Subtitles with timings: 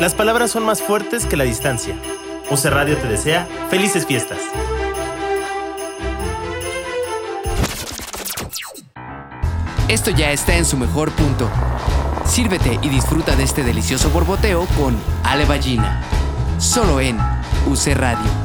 [0.00, 1.94] Las palabras son más fuertes que la distancia.
[2.50, 4.38] UC Radio te desea felices fiestas.
[9.88, 11.50] Esto ya está en su mejor punto.
[12.24, 16.00] Sírvete y disfruta de este delicioso borboteo con Ale Ballina.
[16.56, 17.18] Solo en
[17.66, 18.39] UC Radio.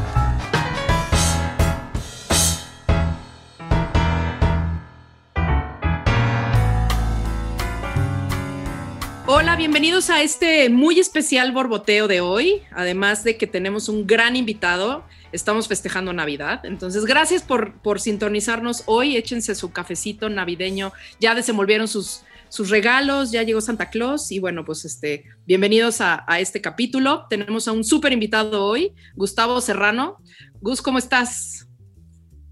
[9.76, 12.62] Bienvenidos a este muy especial borboteo de hoy.
[12.72, 16.66] Además de que tenemos un gran invitado, estamos festejando Navidad.
[16.66, 19.18] Entonces, gracias por, por sintonizarnos hoy.
[19.18, 20.94] Échense su cafecito navideño.
[21.20, 26.24] Ya desenvolvieron sus, sus regalos, ya llegó Santa Claus y bueno, pues este, bienvenidos a,
[26.26, 27.26] a este capítulo.
[27.30, 30.20] Tenemos a un súper invitado hoy, Gustavo Serrano.
[30.62, 31.68] Gus, ¿cómo estás?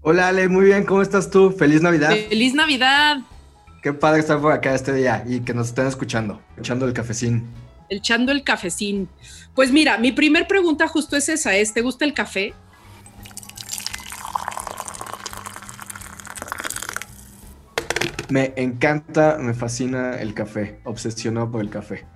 [0.02, 1.52] Hola Ale, muy bien, ¿cómo estás tú?
[1.52, 2.10] Feliz Navidad.
[2.28, 3.16] Feliz Navidad.
[3.84, 7.46] Qué padre estar por acá este día y que nos estén escuchando, echando el cafecín.
[7.90, 9.10] Echando el cafecín.
[9.54, 12.54] Pues mira, mi primer pregunta justo es esa, es, ¿te gusta el café?
[18.30, 22.06] Me encanta, me fascina el café, obsesionado por el café.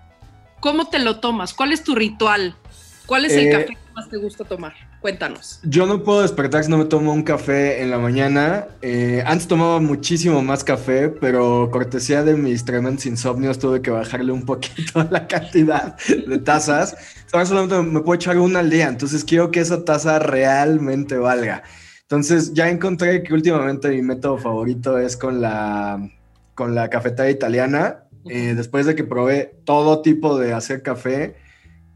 [0.60, 1.52] ¿Cómo te lo tomas?
[1.52, 2.56] ¿Cuál es tu ritual?
[3.04, 4.72] ¿Cuál es el Eh, café que más te gusta tomar?
[5.00, 5.60] Cuéntanos.
[5.62, 8.66] Yo no puedo despertar si no me tomo un café en la mañana.
[8.82, 14.32] Eh, antes tomaba muchísimo más café, pero cortesía de mis tremendos insomnios tuve que bajarle
[14.32, 16.96] un poquito la cantidad de tazas.
[17.32, 21.62] Ahora solamente me puedo echar una al día, entonces quiero que esa taza realmente valga.
[22.02, 26.10] Entonces ya encontré que últimamente mi método favorito es con la,
[26.54, 28.04] con la cafetera italiana.
[28.28, 31.36] Eh, después de que probé todo tipo de hacer café,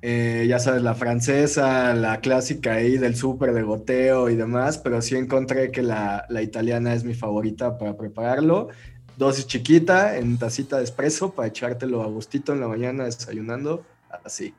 [0.05, 5.00] eh, ya sabes, la francesa, la clásica ahí del súper de goteo y demás, pero
[5.00, 8.69] sí encontré que la, la italiana es mi favorita para prepararlo.
[9.17, 13.84] Dosis chiquita en tacita de espresso para echártelo a gustito en la mañana desayunando,
[14.25, 14.53] así.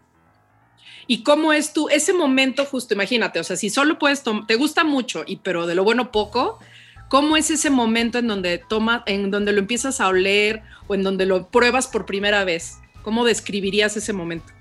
[1.07, 2.93] ¿Y cómo es tú ese momento justo?
[2.93, 6.59] Imagínate, o sea, si solo puedes te gusta mucho, y pero de lo bueno poco,
[7.09, 11.03] ¿cómo es ese momento en donde toma, en donde lo empiezas a oler o en
[11.03, 12.77] donde lo pruebas por primera vez?
[13.01, 14.53] ¿Cómo describirías ese momento?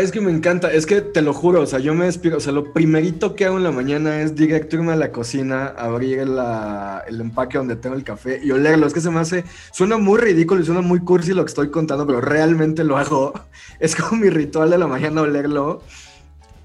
[0.00, 2.40] Es que me encanta, es que te lo juro, o sea, yo me despierto, o
[2.40, 6.26] sea, lo primerito que hago en la mañana es directo irme a la cocina, abrir
[6.28, 8.86] la- el empaque donde tengo el café y olerlo.
[8.86, 11.70] Es que se me hace, suena muy ridículo y suena muy cursi lo que estoy
[11.70, 13.32] contando, pero realmente lo hago.
[13.80, 15.82] Es como mi ritual de la mañana olerlo.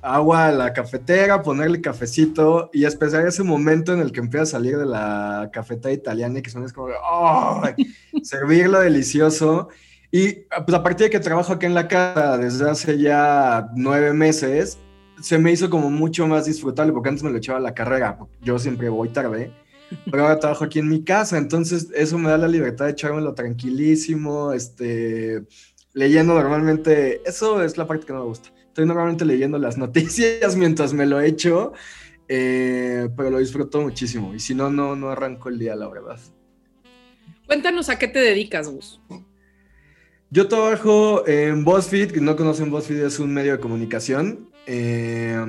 [0.01, 4.45] Agua a la cafetera, ponerle cafecito y esperar ese momento en el que empieza a
[4.45, 6.87] salir de la cafetera italiana y que suena como,
[7.63, 7.73] ¡ay!
[8.23, 9.67] servirlo delicioso.
[10.11, 14.11] Y pues a partir de que trabajo aquí en la casa desde hace ya nueve
[14.13, 14.79] meses,
[15.21, 18.17] se me hizo como mucho más disfrutable, porque antes me lo echaba a la carrera,
[18.41, 19.51] yo siempre voy tarde,
[20.09, 23.33] pero ahora trabajo aquí en mi casa, entonces eso me da la libertad de echármelo
[23.33, 25.43] tranquilísimo, este,
[25.93, 30.55] leyendo normalmente, eso es la parte que no me gusta, estoy normalmente leyendo las noticias
[30.57, 31.73] mientras me lo echo,
[32.27, 36.19] eh, pero lo disfruto muchísimo, y si no, no, no arranco el día, la verdad.
[37.45, 39.01] Cuéntanos a qué te dedicas, Gus.
[40.31, 44.49] Yo trabajo en BuzzFeed, que no conocen BuzzFeed, es un medio de comunicación.
[44.67, 45.43] eh,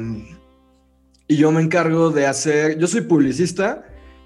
[1.28, 3.84] y yo me encargo de hacer, yo soy publicista,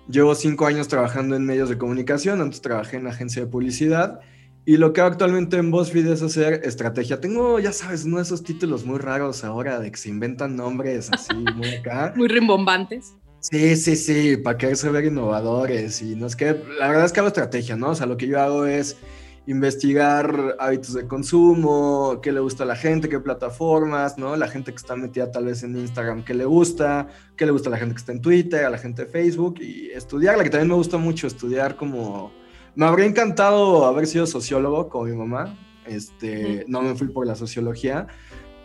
[0.09, 4.21] llevo cinco años trabajando en medios de comunicación, antes trabajé en agencia de publicidad.
[4.65, 7.21] Y lo que hago actualmente en BuzzFeed es hacer estrategia.
[7.21, 11.11] Tengo, ya sabes, uno de esos títulos muy raros ahora de que se inventan nombres
[11.13, 12.15] así muy acá.
[12.17, 13.13] Muy rimbombantes.
[13.41, 16.01] Sí, sí, sí, para quererse ver innovadores.
[16.01, 17.91] Y no es que, la verdad es que hago estrategia, ¿no?
[17.91, 18.97] O sea, lo que yo hago es
[19.47, 24.37] investigar hábitos de consumo, qué le gusta a la gente, qué plataformas, ¿no?
[24.37, 27.69] La gente que está metida tal vez en Instagram, qué le gusta, qué le gusta
[27.69, 30.51] a la gente que está en Twitter, a la gente de Facebook y estudiarla, que
[30.51, 32.33] también me gusta mucho estudiar como...
[32.75, 35.57] Me habría encantado haber sido sociólogo como mi mamá,
[35.87, 38.09] este, no me fui por la sociología,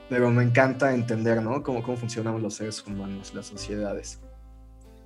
[0.10, 1.62] pero me encanta entender, ¿no?
[1.62, 4.20] Cómo, cómo funcionamos los seres humanos, las sociedades.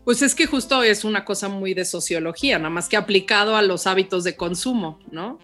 [0.05, 3.61] Pues es que justo es una cosa muy de sociología, nada más que aplicado a
[3.61, 5.40] los hábitos de consumo, ¿no?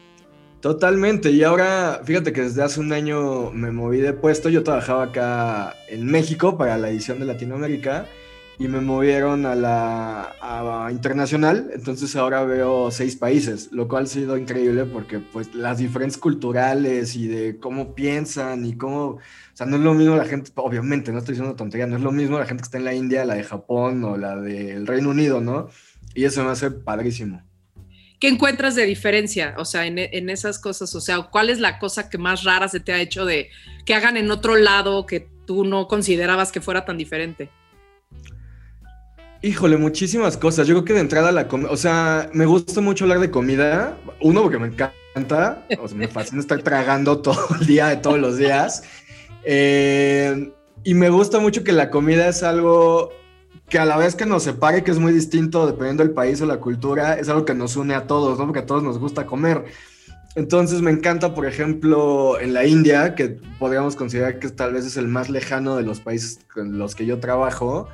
[0.61, 5.03] Totalmente, y ahora fíjate que desde hace un año me moví de puesto, yo trabajaba
[5.03, 8.07] acá en México para la edición de Latinoamérica
[8.57, 14.07] y me movieron a la a internacional, entonces ahora veo seis países, lo cual ha
[14.07, 19.19] sido increíble porque pues las diferencias culturales y de cómo piensan y cómo, o
[19.53, 22.11] sea, no es lo mismo la gente, obviamente, no estoy diciendo tontería, no es lo
[22.11, 25.11] mismo la gente que está en la India, la de Japón o la del Reino
[25.11, 25.69] Unido, ¿no?
[26.13, 27.48] Y eso me hace padrísimo.
[28.19, 29.55] ¿Qué encuentras de diferencia?
[29.57, 32.81] O sea, en, esas cosas, o sea, ¿cuál es la cosa que más rara se
[32.81, 33.49] te ha hecho de
[33.85, 37.49] que hagan en otro lado que tú no considerabas que fuera tan diferente?
[39.41, 40.67] Híjole, muchísimas cosas.
[40.67, 43.97] Yo creo que de entrada la comida, o sea, me gusta mucho hablar de comida.
[44.19, 48.19] Uno, porque me encanta, o sea, me fascina estar tragando todo el día, de todos
[48.19, 48.83] los días.
[49.45, 50.51] Eh,
[50.83, 53.13] y me gusta mucho que la comida es algo
[53.69, 56.45] que a la vez que nos separe, que es muy distinto dependiendo del país o
[56.45, 58.45] la cultura, es algo que nos une a todos, ¿no?
[58.45, 59.65] Porque a todos nos gusta comer.
[60.35, 64.97] Entonces me encanta, por ejemplo, en la India, que podríamos considerar que tal vez es
[64.97, 67.87] el más lejano de los países con los que yo trabajo,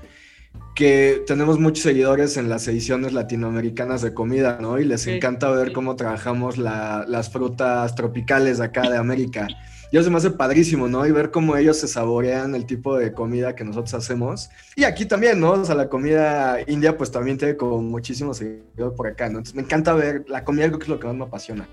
[0.75, 4.80] que tenemos muchos seguidores en las ediciones latinoamericanas de comida, ¿no?
[4.80, 9.48] Y les encanta ver cómo trabajamos las frutas tropicales de acá de América.
[9.91, 11.05] Y eso me hace padrísimo, ¿no?
[11.05, 14.49] Y ver cómo ellos se saborean el tipo de comida que nosotros hacemos.
[14.75, 15.51] Y aquí también, ¿no?
[15.51, 19.37] O sea, la comida india, pues también tiene como muchísimos seguidores por acá, ¿no?
[19.37, 21.67] Entonces me encanta ver la comida, algo que es lo que más me apasiona.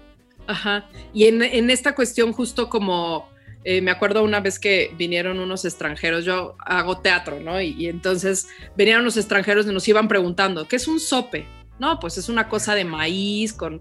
[0.46, 0.88] Ajá.
[1.12, 3.28] Y en, en esta cuestión, justo como
[3.64, 7.60] eh, me acuerdo una vez que vinieron unos extranjeros, yo hago teatro, ¿no?
[7.60, 11.46] Y, y, entonces venían unos extranjeros y nos iban preguntando, ¿qué es un sope?
[11.78, 13.80] No, pues es una cosa de maíz con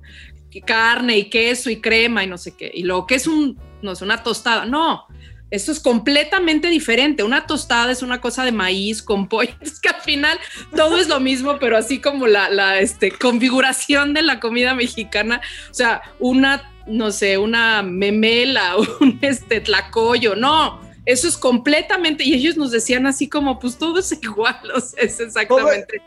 [0.60, 2.70] carne y queso y crema y no sé qué.
[2.74, 4.66] Y luego, ¿qué es un, no es una tostada?
[4.66, 5.08] No,
[5.52, 7.24] esto es completamente diferente.
[7.24, 9.54] Una tostada es una cosa de maíz con pollo.
[9.62, 10.40] Es que al final
[10.76, 15.42] todo es lo mismo, pero así como la, la este, configuración de la comida mexicana.
[15.70, 20.36] O sea, una, no sé, una memela, un este, tlacoyo.
[20.36, 22.24] No, eso es completamente.
[22.24, 24.60] Y ellos nos decían así como, pues todo es igual.
[24.74, 26.02] O sea, es exactamente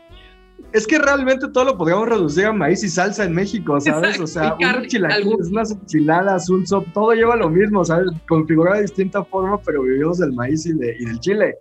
[0.75, 4.19] es que realmente todo lo podríamos reducir a maíz y salsa en México, ¿sabes?
[4.19, 8.07] o sea, unos chilaquiles, unas enchiladas, un sop, todo lleva lo mismo, ¿sabes?
[8.27, 11.55] Configurado de distinta forma, pero vivimos del maíz y, del chile.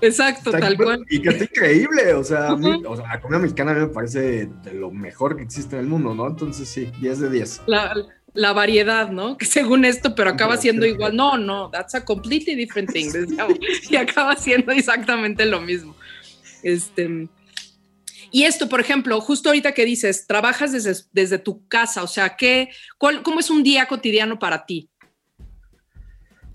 [0.00, 1.04] Exacto, tal cual.
[1.10, 4.46] Y que está increíble, o sea, o sea, la comida mexicana a mí me parece
[4.46, 6.28] de lo mejor que existe en el mundo, ¿no?
[6.28, 7.62] Entonces sí, 10 de 10.
[7.66, 7.94] La,
[8.32, 9.36] la variedad, ¿no?
[9.38, 11.16] Que según esto, pero acaba siendo igual.
[11.16, 13.10] No, no, that's a completely different thing.
[13.90, 15.96] y acaba siendo exactamente lo mismo.
[16.62, 17.28] Este,
[18.32, 22.34] y esto, por ejemplo, justo ahorita que dices, trabajas desde, desde tu casa, o sea,
[22.36, 24.88] ¿qué, cuál, ¿cómo es un día cotidiano para ti?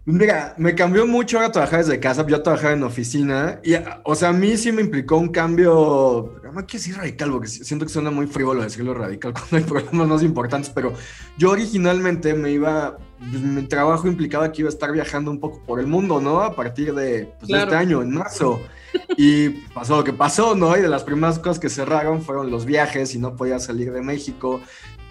[0.09, 2.25] Mira, me cambió mucho ahora trabajar desde casa.
[2.25, 6.39] Yo trabajaba en oficina y, o sea, a mí sí me implicó un cambio.
[6.43, 10.07] No quiero decir radical porque siento que suena muy frívolo decirlo radical cuando hay problemas
[10.07, 10.93] más importantes, pero
[11.37, 12.97] yo originalmente me iba.
[13.19, 16.41] Pues, mi trabajo implicaba que iba a estar viajando un poco por el mundo, ¿no?
[16.41, 18.61] A partir de, pues, de este año, en marzo.
[19.17, 20.77] Y pasó lo que pasó, ¿no?
[20.77, 24.01] Y de las primeras cosas que cerraron fueron los viajes y no podía salir de
[24.01, 24.61] México.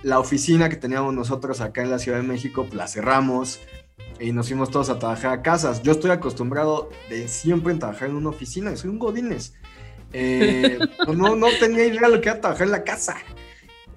[0.03, 3.61] La oficina que teníamos nosotros acá en la Ciudad de México, pues la cerramos
[4.21, 5.83] y nos fuimos todos a trabajar a casas.
[5.83, 9.55] Yo estoy acostumbrado de siempre en trabajar en una oficina, soy un godines.
[10.13, 10.79] Eh,
[11.15, 13.17] no, no tenía idea de lo que era trabajar en la casa.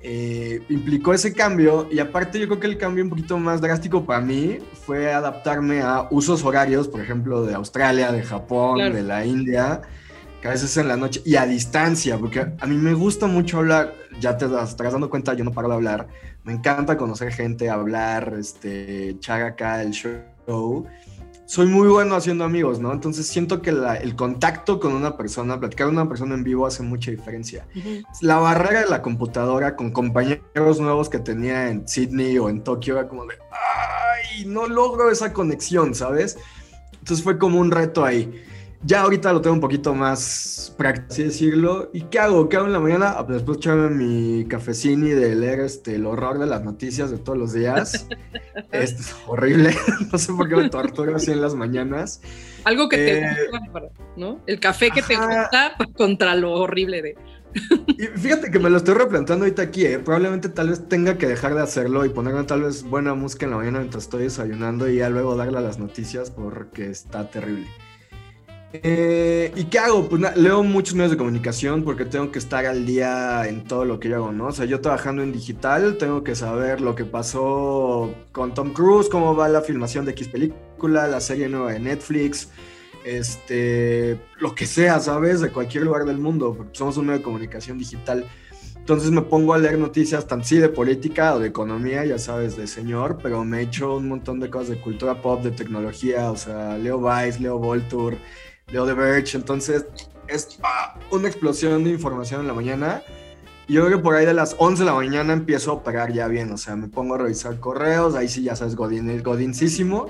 [0.02, 4.06] Eh, implicó ese cambio y aparte yo creo que el cambio un poquito más drástico
[4.06, 9.26] para mí fue adaptarme a usos horarios, por ejemplo, de Australia, de Japón, de la
[9.26, 9.82] India,
[10.42, 13.58] que a veces en la noche y a distancia, porque a mí me gusta mucho
[13.58, 16.08] hablar, ya te estás dando cuenta, yo no paro de hablar,
[16.46, 20.88] me encanta conocer gente, hablar, este, echar acá el show
[21.50, 22.94] soy muy bueno haciendo amigos, ¿no?
[22.94, 26.84] Entonces siento que el contacto con una persona, platicar con una persona en vivo hace
[26.84, 27.66] mucha diferencia.
[28.22, 33.00] La barrera de la computadora con compañeros nuevos que tenía en Sydney o en Tokio
[33.00, 36.38] era como de, ay, no logro esa conexión, ¿sabes?
[37.00, 38.44] Entonces fue como un reto ahí.
[38.84, 41.90] Ya ahorita lo tengo un poquito más práctico, así decirlo.
[41.94, 42.48] ¿Y qué hago?
[42.48, 43.16] ¿Qué hago en la mañana?
[43.18, 47.18] Ah, pues después echarme mi cafecini de leer este, el horror de las noticias de
[47.18, 48.08] todos los días.
[48.72, 49.76] Es horrible.
[50.12, 52.22] no sé por qué me torturo así en las mañanas.
[52.64, 53.82] Algo que te eh, gusta,
[54.16, 54.40] ¿no?
[54.48, 57.16] El café que te gusta contra lo horrible de...
[57.88, 59.98] y fíjate que me lo estoy replanteando ahorita aquí, ¿eh?
[59.98, 63.52] probablemente tal vez tenga que dejar de hacerlo y ponerme tal vez buena música en
[63.52, 67.68] la mañana mientras estoy desayunando y ya luego darle a las noticias porque está terrible.
[68.72, 70.08] Eh, ¿Y qué hago?
[70.08, 74.00] Pues leo muchos medios de comunicación porque tengo que estar al día en todo lo
[74.00, 74.48] que yo hago, ¿no?
[74.48, 79.10] O sea, yo trabajando en digital tengo que saber lo que pasó con Tom Cruise,
[79.10, 82.50] cómo va la filmación de X película, la serie nueva de Netflix,
[83.04, 85.42] este, lo que sea, ¿sabes?
[85.42, 88.24] De cualquier lugar del mundo, porque somos un medio de comunicación digital.
[88.76, 92.56] Entonces me pongo a leer noticias tan sí de política o de economía, ya sabes,
[92.56, 96.38] de señor, pero me echo un montón de cosas de cultura pop, de tecnología, o
[96.38, 98.18] sea, leo Vice, leo Volture
[98.72, 99.86] Leo The Verge, entonces
[100.28, 103.02] es ah, una explosión de información en la mañana.
[103.68, 106.12] Y yo creo que por ahí de las 11 de la mañana empiezo a operar
[106.12, 109.22] ya bien, o sea, me pongo a revisar correos, ahí sí ya sabes, Godín, el
[109.22, 110.10] Godincísimo,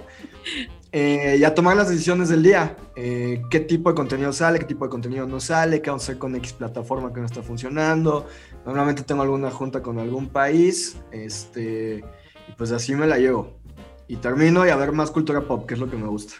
[0.93, 4.65] eh, y a tomar las decisiones del día, eh, qué tipo de contenido sale, qué
[4.65, 7.43] tipo de contenido no sale, qué vamos a hacer con X plataforma que no está
[7.43, 8.27] funcionando,
[8.65, 12.01] normalmente tengo alguna junta con algún país, este,
[12.47, 13.59] y pues así me la llevo.
[14.07, 16.35] Y termino y a ver más cultura pop, que es lo que me gusta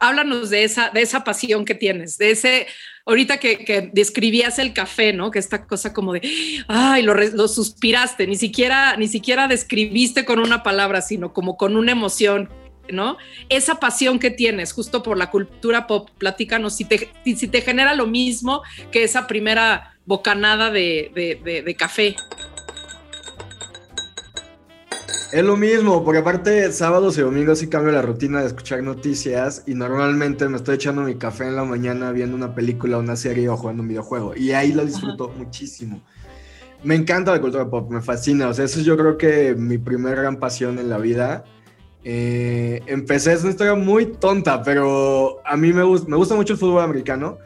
[0.00, 2.66] háblanos de esa, de esa pasión que tienes, de ese,
[3.06, 5.30] ahorita que, describías el café, ¿no?
[5.30, 6.22] Que esta cosa como de,
[6.66, 11.92] ay, lo, suspiraste, ni siquiera, ni siquiera describiste con una palabra, sino como con una
[11.92, 12.48] emoción.
[12.90, 13.18] ¿no?
[13.48, 17.94] Esa pasión que tienes justo por la cultura pop, platícanos si te, si te genera
[17.94, 22.16] lo mismo que esa primera bocanada de, café.
[25.32, 29.62] Es lo mismo, porque aparte sábados y domingos sí cambio la rutina de escuchar noticias
[29.64, 33.48] y normalmente me estoy echando mi café en la mañana viendo una película, una serie
[33.48, 36.02] o jugando un videojuego y ahí lo disfruto muchísimo.
[36.82, 39.78] Me encanta la cultura pop, me fascina, o sea, eso es yo creo que mi
[39.78, 41.44] primera gran pasión en la vida.
[42.02, 46.58] Eh, empecé, es una historia muy tonta, pero a mí me, me gusta mucho el
[46.58, 47.38] fútbol americano.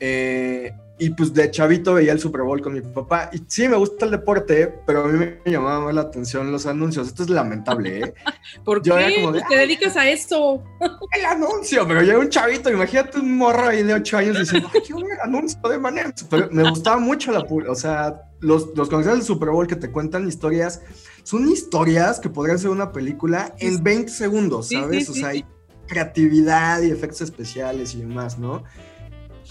[0.00, 0.72] Eh,
[1.02, 3.28] y pues de chavito veía el Super Bowl con mi papá.
[3.32, 6.64] Y sí, me gusta el deporte, pero a mí me llamaba más la atención los
[6.64, 7.08] anuncios.
[7.08, 8.14] Esto es lamentable, ¿eh?
[8.64, 9.16] ¿Por qué?
[9.20, 10.62] Como te dedicas a esto.
[11.12, 12.70] El anuncio, pero yo era un chavito.
[12.70, 16.14] Imagínate un morro ahí de 8 años diciendo, ay, qué el anuncio de manera.
[16.30, 17.40] Pero me gustaba mucho la.
[17.40, 20.82] O sea, los, los comerciales del Super Bowl que te cuentan historias,
[21.24, 25.10] son historias que podrían ser una película en 20 segundos, ¿sabes?
[25.10, 25.44] o sea, hay
[25.88, 28.62] creatividad y efectos especiales y demás, ¿no?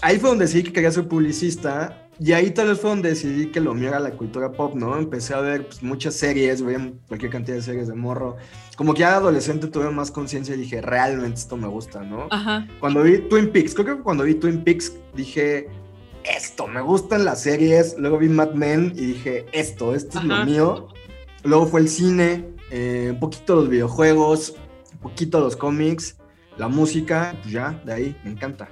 [0.02, 1.98] Ahí fue donde decidí que quería ser publicista.
[2.20, 4.96] Y ahí tal vez fue donde decidí que lo mío era la cultura pop, ¿no?
[4.98, 8.36] Empecé a ver pues, muchas series, veía cualquier cantidad de series de morro.
[8.76, 12.28] Como que ya adolescente tuve más conciencia y dije, realmente esto me gusta, ¿no?
[12.30, 12.68] Ajá.
[12.80, 15.68] Cuando vi Twin Peaks, creo que cuando vi Twin Peaks dije,
[16.24, 17.96] esto, me gustan las series.
[17.98, 20.88] Luego vi Mad Men y dije, esto, esto es lo mío.
[21.44, 24.54] Luego fue el cine, eh, un poquito los videojuegos,
[24.92, 26.18] un poquito los cómics,
[26.56, 28.68] la música, pues ya, de ahí, me encanta.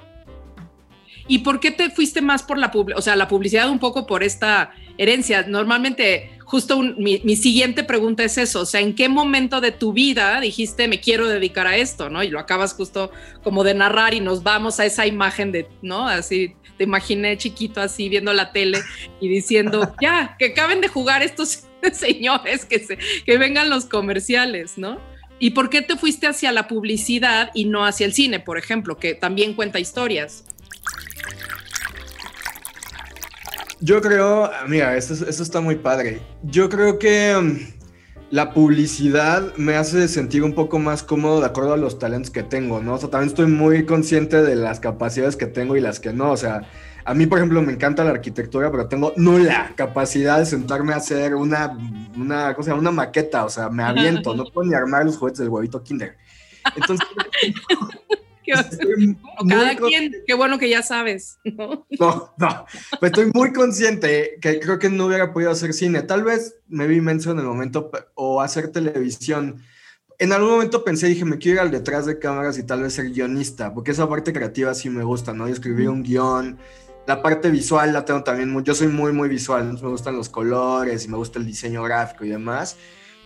[1.30, 2.98] ¿Y por qué te fuiste más por la publicidad?
[2.98, 5.44] O sea, la publicidad un poco por esta herencia.
[5.44, 8.62] Normalmente, justo mi, siguiente pregunta es eso.
[8.62, 12.10] O sea, ¿en qué momento de tu vida dijiste me quiero dedicar a esto?
[12.10, 12.24] ¿No?
[12.24, 13.12] Y lo acabas justo
[13.44, 16.08] como de narrar y nos vamos a esa imagen de, ¿no?
[16.08, 18.80] Así te imaginé chiquito así viendo la tele
[19.20, 24.78] y diciendo, ya, que acaben de jugar estos señores, que, se, que vengan los comerciales,
[24.78, 24.98] ¿no?
[25.38, 28.98] ¿Y por qué te fuiste hacia la publicidad y no hacia el cine, por ejemplo,
[28.98, 30.44] que también cuenta historias?
[33.80, 36.20] Yo creo, mira, esto, está muy padre.
[36.42, 37.58] Yo creo que um,
[38.30, 42.42] la publicidad me hace sentir un poco más cómodo de acuerdo a los talentos que
[42.42, 42.94] tengo, ¿no?
[42.94, 46.30] O sea, también estoy muy consciente de las capacidades que tengo y las que no.
[46.30, 46.62] O sea,
[47.04, 50.96] a mí, por ejemplo, me encanta la arquitectura, pero tengo nula capacidad de sentarme a
[50.96, 51.76] hacer una,
[52.16, 53.46] una, cosa, una maqueta.
[53.46, 56.18] O sea, me aviento, no puedo ni armar los juguetes del huevito Kinder.
[56.76, 57.06] Entonces,
[59.48, 61.38] Cada quien, qué bueno que ya sabes.
[61.44, 61.86] ¿no?
[61.98, 62.66] no, no,
[62.98, 66.02] pues estoy muy consciente que creo que no hubiera podido hacer cine.
[66.02, 69.62] Tal vez me vi inmenso en el momento o hacer televisión.
[70.18, 72.92] En algún momento pensé, dije, me quiero ir al detrás de cámaras y tal vez
[72.92, 75.48] ser guionista, porque esa parte creativa sí me gusta, ¿no?
[75.48, 76.58] Y escribir un guion.
[77.06, 80.28] La parte visual la tengo también muy, yo soy muy, muy visual, me gustan los
[80.28, 82.76] colores y me gusta el diseño gráfico y demás.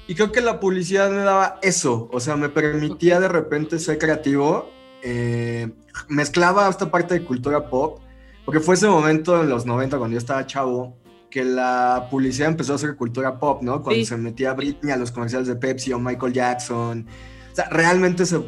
[0.06, 3.98] Y creo que la publicidad me daba eso, o sea, me permitía de repente ser
[3.98, 4.70] creativo
[5.06, 5.70] eh,
[6.08, 8.00] mezclaba esta parte de cultura pop,
[8.46, 10.96] porque fue ese momento en los 90 cuando yo estaba chavo,
[11.30, 13.82] que la publicidad empezó a ser cultura pop, ¿no?
[13.82, 17.06] Cuando se metía Britney a los comerciales de Pepsi o Michael Jackson.
[17.52, 18.40] O sea, realmente se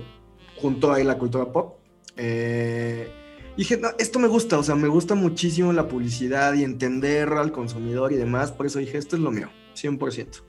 [0.56, 1.76] juntó ahí la cultura pop.
[2.16, 3.10] Eh,
[3.56, 7.52] dije, no, esto me gusta, o sea, me gusta muchísimo la publicidad y entender al
[7.52, 8.50] consumidor y demás.
[8.50, 10.42] Por eso dije, esto es lo mío, 100%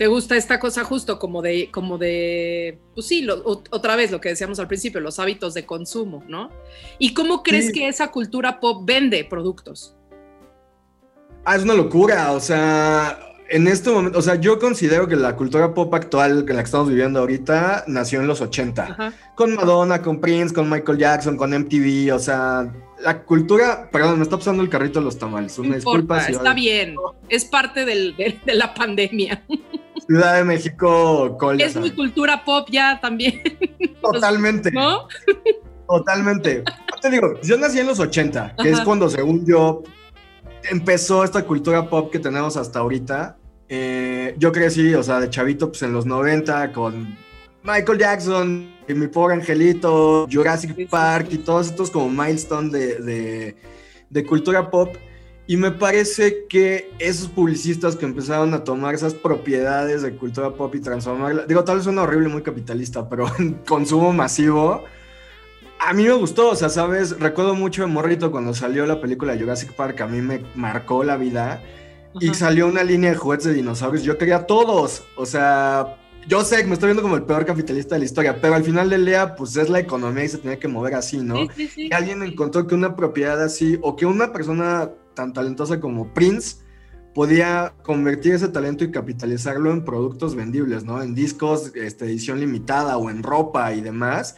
[0.00, 4.30] te gusta esta cosa justo como de, como de, pues sí, otra vez lo que
[4.30, 6.48] decíamos al principio, los hábitos de consumo, ¿no?
[6.98, 9.94] ¿Y cómo crees que esa cultura pop vende productos?
[11.44, 15.36] Ah, es una locura, o sea, en este momento, o sea, yo considero que la
[15.36, 20.00] cultura pop actual, que la que estamos viviendo ahorita, nació en los 80, con Madonna,
[20.00, 24.62] con Prince, con Michael Jackson, con MTV, o sea, la cultura, perdón, me está pasando
[24.62, 26.26] el carrito de los tamales, una disculpa.
[26.26, 26.96] está bien,
[27.28, 29.44] es parte de, la pandemia.
[30.10, 33.40] Ciudad de México, Es mi cultura pop ya también.
[34.02, 34.72] Totalmente.
[34.72, 35.06] ¿No?
[35.86, 36.64] Totalmente.
[37.00, 39.84] Te digo, yo nací en los 80, que es cuando, según yo,
[40.68, 43.36] empezó esta cultura pop que tenemos hasta ahorita.
[43.68, 47.16] Eh, yo crecí, o sea, de chavito, pues en los 90 con
[47.62, 53.56] Michael Jackson, y mi pobre angelito, Jurassic Park y todos estos como milestones de,
[54.10, 54.92] de cultura pop.
[55.50, 60.72] Y me parece que esos publicistas que empezaron a tomar esas propiedades de cultura pop
[60.76, 64.84] y transformarla, digo, tal vez suena horrible, muy capitalista, pero en consumo masivo,
[65.80, 69.36] a mí me gustó, o sea, sabes, recuerdo mucho de Morrito cuando salió la película
[69.36, 71.60] Jurassic Park, a mí me marcó la vida.
[72.20, 75.96] Y salió una línea de juguetes de dinosaurios, yo quería todos, o sea,
[76.28, 78.62] yo sé que me estoy viendo como el peor capitalista de la historia, pero al
[78.62, 81.48] final del día, pues es la economía y se tiene que mover así, ¿no?
[81.56, 86.56] Y alguien encontró que una propiedad así, o que una persona tan talentosa como Prince
[87.14, 91.02] podía convertir ese talento y capitalizarlo en productos vendibles, ¿no?
[91.02, 94.36] En discos, este, edición limitada o en ropa y demás.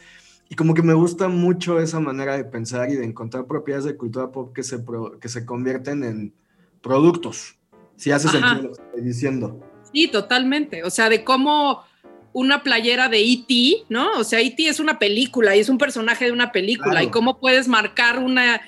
[0.48, 3.96] Y como que me gusta mucho esa manera de pensar y de encontrar propiedades de
[3.96, 4.82] cultura pop que se,
[5.20, 6.34] que se convierten en
[6.80, 7.56] productos.
[7.96, 9.60] Si hace sentido lo que estoy diciendo.
[9.92, 10.82] Sí, totalmente.
[10.84, 11.84] O sea, de cómo
[12.32, 14.10] una playera de E.T., ¿no?
[14.18, 14.66] O sea, E.T.
[14.66, 17.02] es una película y es un personaje de una película.
[17.02, 18.62] Y cómo puedes marcar una,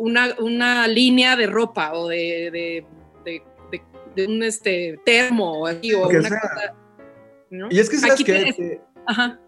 [0.00, 2.84] una, línea de ropa o de,
[3.24, 6.74] de, un este, termo o, así, o una cosa,
[7.70, 8.80] Y es que sabes que...
[9.06, 9.38] Ajá.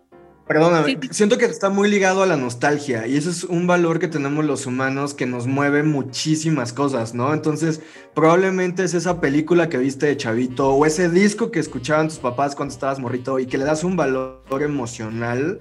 [0.47, 4.09] Perdóname, siento que está muy ligado a la nostalgia y ese es un valor que
[4.09, 7.32] tenemos los humanos que nos mueve muchísimas cosas, ¿no?
[7.32, 7.80] Entonces,
[8.12, 12.56] probablemente es esa película que viste de chavito o ese disco que escuchaban tus papás
[12.56, 15.61] cuando estabas morrito y que le das un valor emocional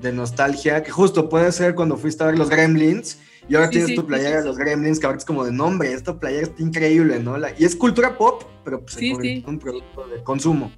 [0.00, 3.18] de nostalgia, que justo puede ser cuando fuiste a ver los Gremlins
[3.48, 6.18] y ahora tienes tu playera de los Gremlins, que ahora es como de nombre, esta
[6.18, 7.36] playera está increíble, ¿no?
[7.58, 10.72] y es cultura pop, pero pues se un producto de consumo.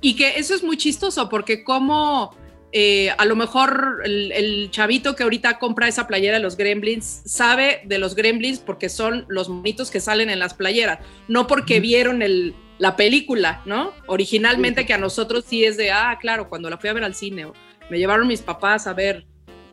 [0.00, 2.34] Y que eso es muy chistoso porque como
[2.72, 7.82] eh, a lo mejor el, chavito que ahorita compra esa playera de los Gremlins sabe
[7.84, 12.22] de los Gremlins porque son los monitos que salen en las playeras, no porque vieron
[12.22, 13.92] el, la película, ¿no?
[14.06, 17.16] Originalmente que a nosotros sí es de, ah, claro, cuando la fui a ver al
[17.16, 17.48] cine,
[17.90, 19.26] me llevaron mis papás a ver,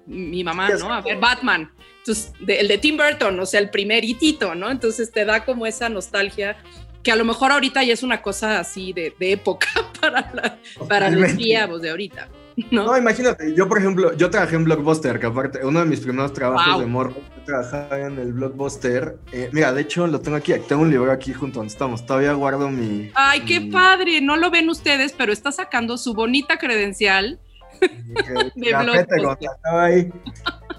[0.08, 0.92] mi mamá, ¿no?
[0.92, 1.72] A ver Batman.
[2.08, 4.72] Entonces, el de Tim Burton, o sea, el primer hitito, ¿no?
[4.72, 6.56] Entonces te da como esa nostalgia
[7.04, 9.68] que a lo mejor ahorita ya es una cosa así de, época
[10.02, 12.30] para, para los tiempos de ahorita.
[12.72, 12.98] ¿no?
[12.98, 16.80] imagínate, yo por ejemplo, yo trabajé en Blockbuster, que aparte, uno de mis primeros trabajos
[16.80, 19.18] de morro, yo trabajaba en el Blockbuster.
[19.32, 22.34] Eh, mira, de hecho lo tengo aquí, tengo un libro aquí junto donde estamos, todavía
[22.34, 23.12] guardo mi...
[23.14, 27.40] Ay, qué padre, no lo ven ustedes, pero está sacando su bonita credencial
[28.56, 29.50] de Blockbuster.
[29.64, 30.12] Ahí.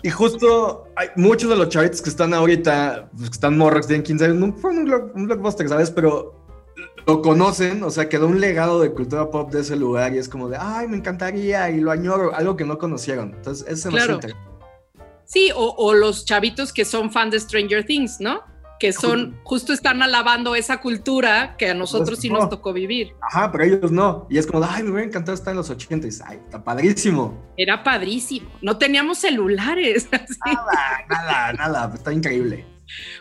[0.02, 4.02] Y justo hay muchos de los chavitos que están ahorita, pues, que están morros, tienen
[4.02, 5.90] 15 años, no fue un, un blockbuster, ¿sabes?
[5.90, 6.38] Pero
[7.06, 10.28] lo conocen, o sea, quedó un legado de cultura pop de ese lugar y es
[10.28, 13.32] como de, ay, me encantaría y lo añoro, algo que no conocieron.
[13.34, 14.20] Entonces, ese claro.
[15.24, 18.42] Sí, o, los chavitos que son fans de Stranger Things, ¿no?
[18.78, 23.14] Que son, justo están alabando esa cultura que a nosotros sí nos tocó vivir.
[23.20, 24.26] Ajá, pero ellos no.
[24.30, 27.36] Y es como, ay, me hubiera encantado estar en los 80 y ay, está padrísimo.
[27.56, 28.48] Era padrísimo.
[28.62, 30.08] No teníamos celulares.
[30.46, 32.64] Nada, nada, nada, está increíble.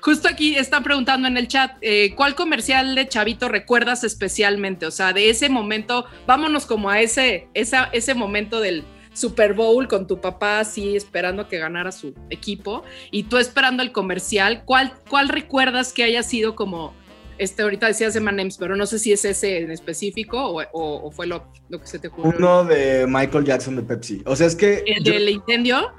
[0.01, 4.85] Justo aquí están preguntando en el chat, eh, ¿cuál comercial de Chavito recuerdas especialmente?
[4.85, 8.85] O sea, de ese momento, vámonos como a ese, ese momento del
[9.17, 13.91] Super Bowl con tu papá así esperando que ganara su equipo y tú esperando el
[13.91, 14.63] comercial.
[14.63, 16.93] ¿Cuál, cuál recuerdas que haya sido como,
[17.39, 20.37] este, ahorita decías Emanems, pero no sé si es ese en específico
[20.71, 22.37] o, fue lo, lo, que se te ocurrió?
[22.37, 24.21] Uno de Michael Jackson de Pepsi.
[24.25, 24.83] O sea, es que...
[24.85, 25.91] ¿El del incendio?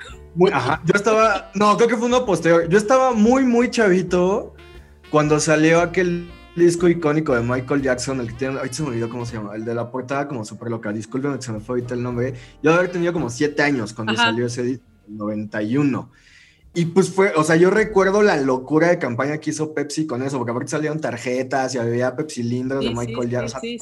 [0.53, 2.69] ajá, yo estaba, no, creo que fue uno posterior.
[2.69, 4.55] Yo estaba muy, muy chavito
[5.11, 9.09] cuando salió aquel disco icónico de Michael Jackson, el que tiene, ahorita se me olvidó
[9.09, 11.77] cómo se llama, el de la portada como súper local, disculpen que se me fue
[11.77, 12.35] ahorita el nombre.
[12.63, 16.11] Yo había tenido como siete años cuando salió ese disco, 91.
[16.75, 20.23] Y pues fue, o sea, yo recuerdo la locura de campaña que hizo Pepsi con
[20.23, 23.61] eso, porque aparte salieron tarjetas y había Pepsi Lindros de Michael Jackson.
[23.65, 23.79] y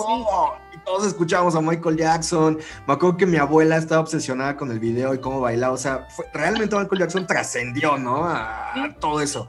[0.84, 2.58] todos escuchábamos a Michael Jackson.
[2.86, 5.74] Me acuerdo que mi abuela estaba obsesionada con el video y cómo bailaba.
[5.74, 8.24] O sea, realmente Michael Jackson trascendió, ¿no?
[8.24, 9.48] A, todo eso.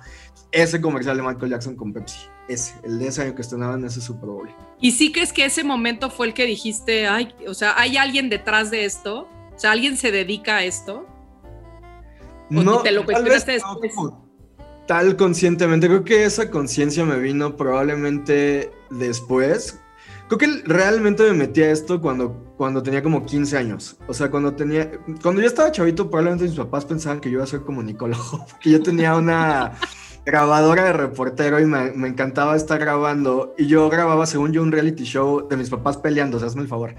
[0.52, 2.28] Ese comercial de Michael Jackson con Pepsi.
[2.48, 4.50] Ese, el de ese año que estrenaban ese Super Bowl.
[4.80, 8.30] ¿Y sí crees que ese momento fue el que dijiste, ay, o sea, hay alguien
[8.30, 9.28] detrás de esto?
[9.56, 11.06] O sea, ¿alguien se dedica a esto?
[12.50, 13.60] no, te lo cuestionaste
[14.88, 15.88] tal conscientemente.
[15.88, 19.80] Creo que esa conciencia me vino probablemente después.
[20.28, 23.98] Creo que realmente me metí a esto cuando, cuando tenía como 15 años.
[24.08, 24.92] O sea, cuando tenía.
[25.22, 28.46] Cuando yo estaba chavito, probablemente mis papás pensaban que yo iba a ser comunicólogo.
[28.52, 29.74] Porque yo tenía una
[30.28, 33.56] grabadora de reportero y me, me, encantaba estar grabando.
[33.58, 36.63] Y yo grababa, según yo, un reality show de mis papás peleando, o sea, hazme
[36.63, 36.96] el favor.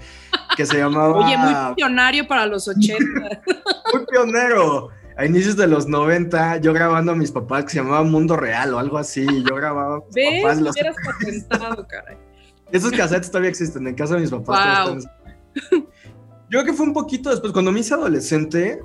[0.57, 1.15] Que se llamaba.
[1.15, 3.05] Oye, muy pionario para los 80.
[3.93, 8.03] muy pionero a inicios de los 90, yo grabando a mis papás que se llamaba
[8.03, 10.61] Mundo Real o algo así, yo grababa a mis papás.
[10.61, 10.75] Los...
[11.05, 12.17] patentado, caray.
[12.71, 15.05] Esos cassettes todavía existen en casa de mis papás.
[15.71, 15.81] Yo
[16.47, 18.79] creo que fue un poquito después, cuando me hice adolescente,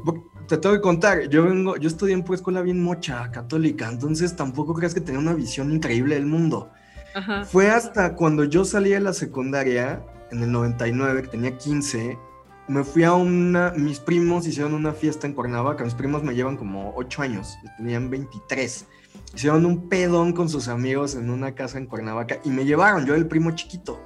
[0.46, 4.74] te tengo que contar, yo vengo, yo estudié en escuela bien mocha, católica, entonces tampoco
[4.74, 6.70] creas que tenía una visión increíble del mundo.
[7.46, 10.02] Fue hasta cuando yo salí de la secundaria,
[10.32, 12.18] en el 99, que tenía 15,
[12.66, 16.56] me fui a una, mis primos hicieron una fiesta en Cuernavaca, mis primos me llevan
[16.56, 18.86] como 8 años, tenían 23.
[19.34, 23.12] Hicieron un pedón con sus amigos en una casa en Cuernavaca y me llevaron, yo
[23.12, 24.00] era el primo chiquito.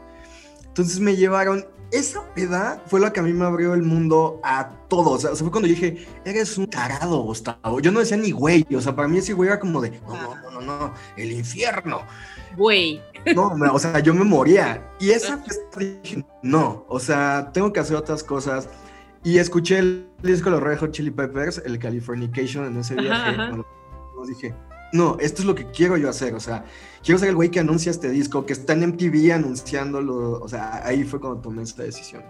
[0.67, 4.69] Entonces me llevaron esa peda fue lo que a mí me abrió el mundo a
[4.89, 5.25] todos.
[5.25, 7.81] O sea, fue cuando dije, eres un tarado, Gustavo.
[7.81, 8.67] Yo no decía ni güey.
[8.75, 11.33] O sea, para mí ese güey era como de, no, no, no, no, no el
[11.33, 12.03] infierno.
[12.57, 13.03] Güey.
[13.35, 14.91] No, o sea, yo me moría.
[15.01, 18.69] Y esa fiesta dije, no, o sea, tengo que hacer otras cosas.
[19.25, 23.31] Y escuché el disco de los Red Hot Chili Peppers, el Californication, en ese viaje.
[23.31, 23.65] Ajá, ajá.
[24.27, 24.55] dije,
[24.93, 26.65] no, esto es lo que quiero yo hacer, o sea,
[27.03, 30.85] quiero ser el güey que anuncia este disco, que está en MTV anunciándolo, o sea,
[30.85, 32.23] ahí fue cuando tomé esta decisión.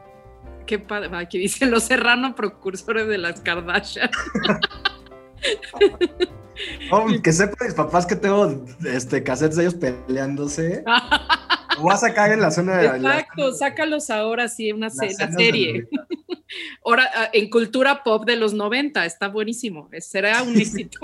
[0.67, 4.11] Qué padre, aquí dice los serrano precursores de las Kardashian.
[6.91, 10.85] oh, que sepan mis papás que tengo este, cassettes de ellos peleándose.
[11.81, 15.89] voy a sacar en la zona de Exacto, sácalos ahora, sí, una la serie.
[16.85, 20.99] ahora, ah, en cultura pop de los 90, está buenísimo, será un éxito.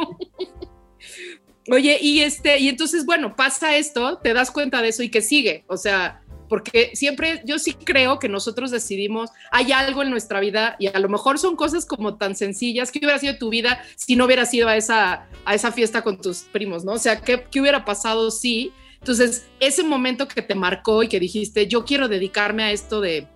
[1.71, 5.23] Oye, y este, y entonces, bueno, pasa esto, te das cuenta de eso y que
[5.23, 10.41] sigue, o sea, porque siempre yo sí creo que nosotros decidimos, hay algo en nuestra
[10.41, 13.83] vida y a lo mejor son cosas como tan sencillas, ¿qué hubiera sido tu vida
[13.97, 16.93] si no hubieras ido a esa, a esa fiesta con tus primos, ¿no?
[16.93, 18.73] O sea, ¿qué, qué hubiera pasado si?
[18.99, 23.27] Entonces, ese momento que te marcó y que dijiste, yo quiero dedicarme a esto de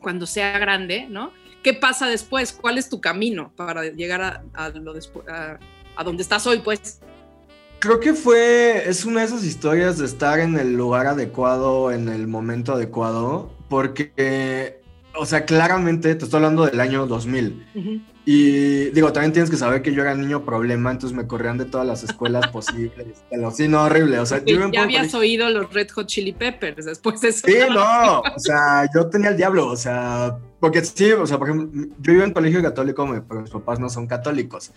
[0.00, 1.32] cuando sea grande, ¿no?
[1.62, 2.52] ¿Qué pasa después?
[2.52, 4.92] ¿Cuál es tu camino para llegar a, a lo
[5.28, 5.58] a,
[5.96, 7.00] a donde estás hoy, pues?
[7.82, 12.08] Creo que fue, es una de esas historias de estar en el lugar adecuado, en
[12.08, 14.80] el momento adecuado, porque,
[15.16, 18.06] o sea, claramente te estoy hablando del año 2000.
[18.24, 21.64] Y digo, también tienes que saber que yo era niño problema, entonces me corrían de
[21.64, 23.24] todas las escuelas posibles.
[23.28, 24.20] Pero sí, no, horrible.
[24.20, 27.44] O sea, yo ya habías oído los Red Hot Chili Peppers después de eso.
[27.44, 31.48] Sí, no, o sea, yo tenía el diablo, o sea, porque sí, o sea, por
[31.48, 34.70] ejemplo, yo vivo en colegio católico, pero mis papás no son católicos.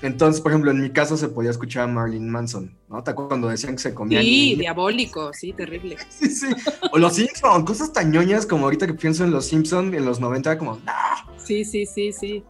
[0.00, 3.02] Entonces, por ejemplo, en mi caso se podía escuchar a Marilyn Manson, ¿no?
[3.02, 4.22] ¿Te acuerdas cuando decían que se comían?
[4.22, 5.96] Sí, diabólico, sí, terrible.
[6.08, 6.46] sí, sí.
[6.92, 10.56] O los Simpsons, cosas tañoñas como ahorita que pienso en los Simpsons en los 90,
[10.58, 10.92] como, ¡no!
[11.36, 12.44] Sí, sí, sí, sí.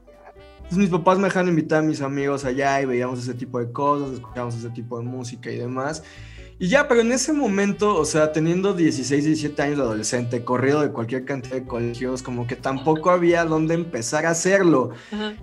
[0.56, 3.72] Entonces mis papás me dejan invitar a mis amigos allá y veíamos ese tipo de
[3.72, 6.02] cosas, escuchábamos ese tipo de música y demás.
[6.58, 10.82] Y ya, pero en ese momento, o sea, teniendo 16, 17 años de adolescente, corrido
[10.82, 14.90] de cualquier cantidad de colegios, como que tampoco había dónde empezar a hacerlo.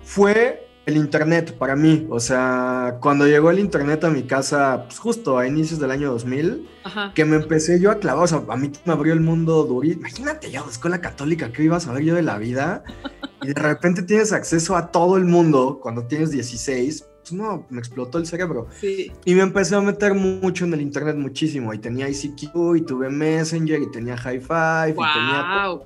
[0.02, 5.00] Fue el internet para mí, o sea, cuando llegó el internet a mi casa, pues
[5.00, 6.68] justo a inicios del año 2000,
[7.12, 10.02] que me empecé yo a clavar, o sea, a mí me abrió el mundo durísimo.
[10.02, 12.84] Imagínate yo, escuela católica, ¿qué iba a saber yo de la vida?
[13.42, 17.78] Y de repente tienes acceso a todo el mundo cuando tienes 16, pues no, me
[17.78, 18.66] explotó el cerebro.
[18.80, 19.12] Sí.
[19.24, 21.72] Y me empecé a meter mucho en el internet, muchísimo.
[21.72, 25.78] Y tenía ICQ, y tuve Messenger, y tenía High Five, y tenía...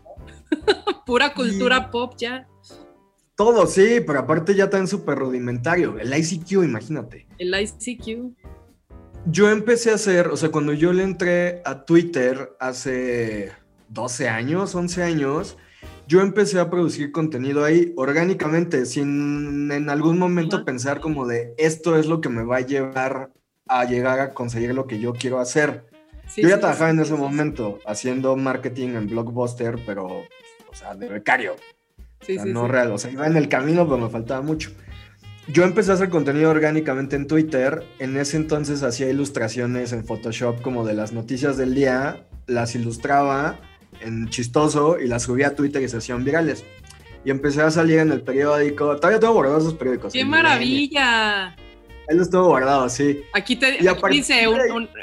[1.05, 2.47] Pura cultura pop ya.
[3.41, 5.99] Todo, sí, pero aparte ya tan súper rudimentario.
[5.99, 7.27] El ICQ, imagínate.
[7.39, 8.35] El ICQ.
[9.25, 13.51] Yo empecé a hacer, o sea, cuando yo le entré a Twitter hace
[13.89, 15.57] 12 años, 11 años,
[16.07, 21.97] yo empecé a producir contenido ahí orgánicamente, sin en algún momento pensar como de esto
[21.97, 23.31] es lo que me va a llevar
[23.69, 25.87] a llegar a conseguir lo que yo quiero hacer.
[26.37, 31.57] yo ya trabajaba en ese momento haciendo marketing en Blockbuster, pero, o sea, de becario.
[32.21, 34.71] Sí, no real, o sea, iba en el camino, pero me faltaba mucho.
[35.49, 37.83] Yo empecé a hacer contenido orgánicamente en Twitter.
[37.99, 43.59] En ese entonces hacía ilustraciones en Photoshop como de las noticias del día, las ilustraba
[44.01, 46.65] en chistoso y las subía a Twitter y se hacían virales.
[47.25, 48.97] Y empecé a salir en el periódico.
[48.97, 50.13] Todavía tengo guardados esos periódicos.
[50.13, 51.49] ¡Qué maravilla!
[51.49, 53.23] Ahí los tengo guardados, sí.
[53.33, 53.79] Aquí te
[54.11, 54.47] dice,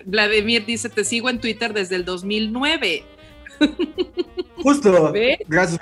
[0.05, 3.03] Vladimir dice, te sigo en Twitter desde el 2009.
[4.63, 5.13] Justo.
[5.47, 5.79] Gracias,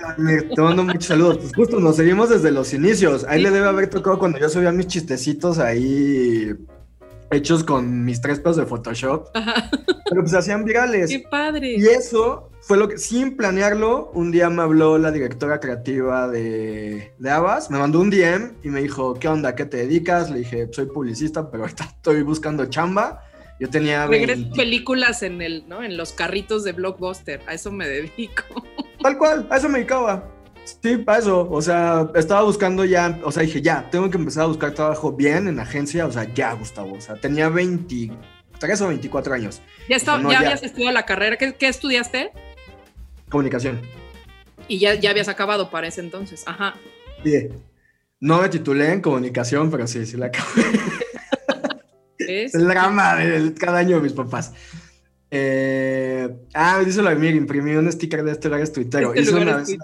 [0.55, 1.37] Te mando muchos saludos.
[1.37, 3.25] Pues justo nos seguimos desde los inicios.
[3.27, 6.53] Ahí le debe haber tocado cuando yo subía mis chistecitos ahí
[7.31, 9.29] hechos con mis tres pesos de Photoshop.
[9.33, 11.09] Pero pues hacían virales.
[11.09, 11.75] Qué padre.
[11.77, 17.13] Y eso fue lo que, sin planearlo, un día me habló la directora creativa de,
[17.17, 19.55] de Abbas, me mandó un DM y me dijo, ¿qué onda?
[19.55, 20.31] ¿Qué te dedicas?
[20.31, 23.23] Le dije, soy publicista, pero ahorita estoy buscando chamba.
[23.59, 24.05] Yo tenía.
[24.05, 25.83] Regreso películas en el, ¿no?
[25.83, 27.41] En los carritos de Blockbuster.
[27.47, 28.43] A eso me dedico.
[29.01, 30.31] Tal cual, a eso me dedicaba.
[30.65, 31.47] Sí, para eso.
[31.49, 35.11] O sea, estaba buscando ya, o sea, dije, ya, tengo que empezar a buscar trabajo
[35.11, 36.05] bien en agencia.
[36.05, 36.93] O sea, ya, Gustavo.
[36.93, 39.61] O sea, tenía 23 o 24 años.
[39.87, 41.37] Ya, está, ya, habías estudiado la carrera.
[41.37, 42.31] ¿Qué, estudiaste?
[43.29, 43.81] Comunicación.
[44.67, 46.43] Y ya, ya habías acabado para ese entonces.
[46.47, 46.75] Ajá.
[47.23, 47.49] Sí.
[48.19, 50.63] No me titulé en comunicación, pero sí, sí la acabé.
[52.27, 54.53] Es el drama de cada año de mis papás.
[55.31, 59.13] Eh, ah, dice Vladimir, imprimí un sticker de este lugar es tuitero.
[59.13, 59.75] Este Hizo una vez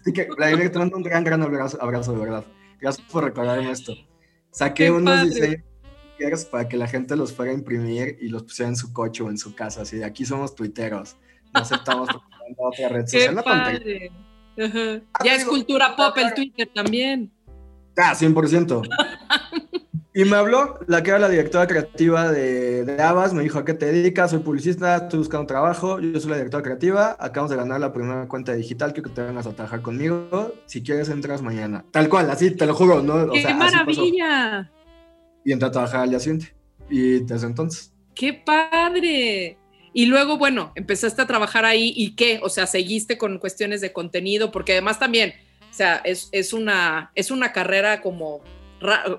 [0.00, 0.28] sticker.
[0.36, 2.44] Vladimir, te mando un gran, gran abrazo, abrazo, de verdad.
[2.80, 3.94] Gracias por recordarme esto.
[4.50, 5.62] Saqué unos diseños
[6.50, 9.30] para que la gente los fuera a imprimir y los pusiera en su coche o
[9.30, 9.82] en su casa.
[9.82, 11.16] Así de aquí somos tuiteros.
[11.54, 12.08] no aceptamos
[12.58, 13.36] otra red social.
[13.36, 14.12] Qué padre.
[14.60, 17.32] Ah, ya es cultura pop el Twitter también.
[17.96, 18.88] Ah, 100%.
[20.18, 23.64] Y me habló la que era la directora creativa de, de Abas, me dijo, ¿a
[23.64, 24.32] qué te dedicas?
[24.32, 28.26] Soy publicista, estoy buscando trabajo, yo soy la directora creativa, acabamos de ganar la primera
[28.26, 31.84] cuenta digital, quiero que te vengas a trabajar conmigo, si quieres entras mañana.
[31.92, 33.30] Tal cual, así, te lo juro, ¿no?
[33.30, 34.68] ¡Qué maravilla!
[35.44, 36.52] Y entré a trabajar al día siguiente,
[36.90, 37.92] y desde entonces.
[38.16, 39.56] ¡Qué padre!
[39.92, 43.92] Y luego, bueno, empezaste a trabajar ahí y qué, o sea, seguiste con cuestiones de
[43.92, 45.34] contenido, porque además también,
[45.70, 48.42] o sea, es, es una, es una carrera como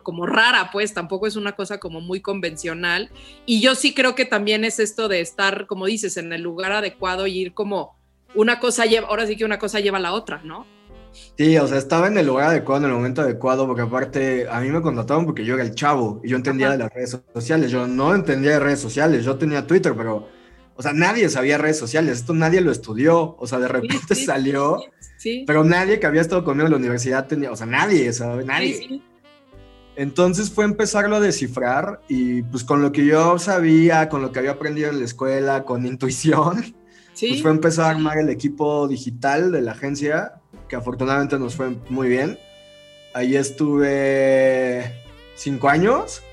[0.03, 3.09] como rara, pues tampoco es una cosa como muy convencional.
[3.45, 6.71] Y yo sí creo que también es esto de estar, como dices, en el lugar
[6.71, 7.97] adecuado y ir como
[8.35, 10.65] una cosa lleva, ahora sí que una cosa lleva a la otra, ¿no?
[11.37, 14.59] Sí, o sea, estaba en el lugar adecuado, en el momento adecuado, porque aparte a
[14.59, 17.71] mí me contrataron porque yo era el chavo y yo entendía de las redes sociales.
[17.71, 20.27] Yo no entendía de redes sociales, yo tenía Twitter, pero,
[20.75, 24.83] o sea, nadie sabía redes sociales, esto nadie lo estudió, o sea, de repente salió,
[25.47, 28.45] pero nadie que había estado conmigo en la universidad tenía, o sea, nadie, ¿sabes?
[28.45, 29.01] Nadie.
[29.99, 34.39] Entonces fue empezarlo a descifrar y pues con lo que yo sabía, con lo que
[34.39, 36.73] había aprendido en la escuela, con intuición,
[37.19, 40.35] pues fue empezar a armar el equipo digital de la agencia,
[40.69, 42.39] que afortunadamente nos fue muy bien.
[43.13, 45.03] Ahí estuve
[45.35, 46.23] cinco años.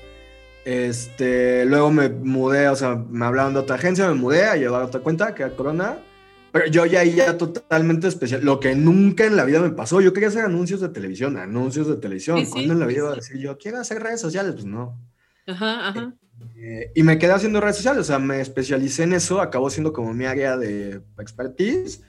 [0.63, 4.81] Este, luego me mudé, o sea, me hablaron de otra agencia, me mudé a llevar
[4.81, 5.99] otra cuenta, que era Corona.
[6.57, 8.43] Pero yo ya ya totalmente especial.
[8.43, 10.01] Lo que nunca en la vida me pasó.
[10.01, 12.45] Yo quería hacer anuncios de televisión, anuncios de televisión.
[12.45, 14.53] ¿Cuándo en la vida iba a decir yo quiero hacer redes sociales?
[14.53, 14.99] Pues no.
[15.45, 16.13] Ajá, ajá.
[16.55, 19.93] Eh, y me quedé haciendo redes sociales, o sea, me especialicé en eso, acabó siendo
[19.93, 22.01] como mi área de expertise.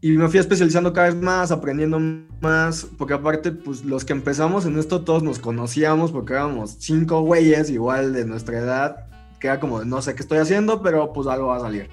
[0.00, 4.66] Y me fui especializando cada vez más, aprendiendo más, porque aparte, pues los que empezamos
[4.66, 9.06] en esto todos nos conocíamos, porque éramos cinco güeyes igual de nuestra edad,
[9.40, 11.88] que era como, no sé qué estoy haciendo, pero pues algo va a salir.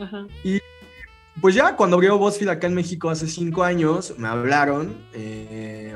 [0.00, 0.26] Ajá.
[0.42, 0.58] Y
[1.40, 5.94] pues ya cuando abrió BuzzFeed acá en México hace cinco años, me hablaron, eh,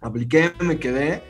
[0.00, 1.22] apliqué, me quedé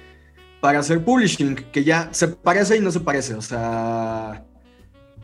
[0.60, 4.44] para hacer publishing, que ya se parece y no se parece, o sea,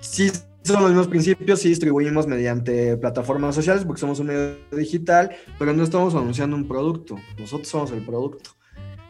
[0.01, 0.31] sí
[0.63, 5.73] son los mismos principios, sí distribuimos mediante plataformas sociales porque somos un medio digital, pero
[5.73, 8.51] no estamos anunciando un producto, nosotros somos el producto.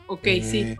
[0.06, 0.60] Ok, sí.
[0.60, 0.78] Eh,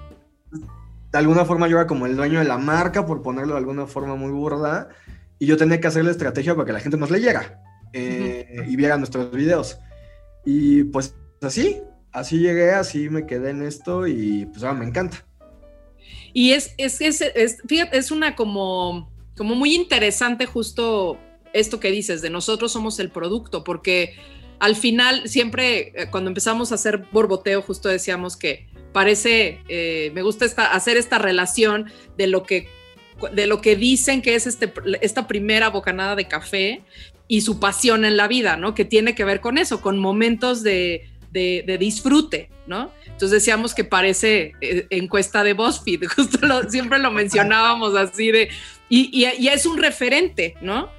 [1.13, 3.87] de alguna forma yo era como el dueño de la marca, por ponerlo de alguna
[3.87, 4.89] forma muy burda,
[5.41, 7.61] y yo tenía que hacer la estrategia para que la gente nos leyera.
[7.93, 9.79] Eh, y viera nuestros videos.
[10.45, 11.81] Y pues así,
[12.13, 15.25] así llegué, así me quedé en esto y pues ahora me encanta.
[16.33, 21.19] Y es, es, es, es, fíjate, es una como, como muy interesante justo
[21.53, 24.15] esto que dices, de nosotros somos el producto, porque
[24.61, 30.23] al final siempre eh, cuando empezamos a hacer borboteo justo decíamos que parece, eh, me
[30.23, 32.69] gusta esta, hacer esta relación de lo que
[33.33, 36.83] de lo que dicen que es este, esta primera bocanada de café
[37.29, 38.75] y su pasión en la vida, ¿no?
[38.75, 42.91] Que tiene que ver con eso, con momentos de, disfrute, ¿no?
[43.05, 48.51] Entonces decíamos que parece eh, encuesta de BuzzFeed, justo siempre lo mencionábamos así de,
[48.89, 50.91] y, es un referente, ¿no?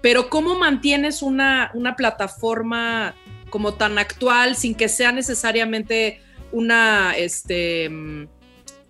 [0.00, 3.14] Pero ¿cómo mantienes una, una plataforma
[3.50, 6.20] como tan actual sin que sea necesariamente
[6.52, 8.28] una, este, mm,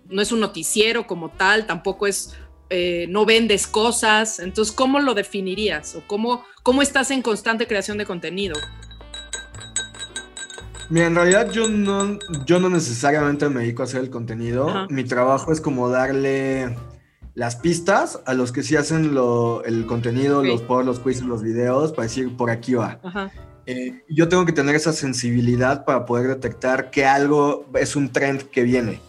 [0.09, 2.35] no es un noticiero como tal, tampoco es
[2.77, 4.39] eh, no vendes cosas.
[4.39, 5.95] Entonces, ¿cómo lo definirías?
[5.95, 8.55] ¿O cómo, cómo estás en constante creación de contenido?
[10.89, 14.87] Mira, en realidad yo no, yo no necesariamente me dedico a hacer el contenido.
[14.89, 16.75] Mi trabajo es como darle
[17.33, 19.15] las pistas a los que sí hacen
[19.65, 22.99] el contenido, los posts, los quizzes, los videos, para decir por aquí va.
[23.65, 28.43] Eh, yo tengo que tener esa sensibilidad para poder detectar que algo es un trend
[28.43, 28.99] que viene.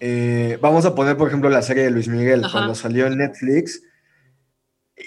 [0.00, 3.82] Eh, vamos a poner, por ejemplo, la serie de Luis Miguel, cuando salió en Netflix.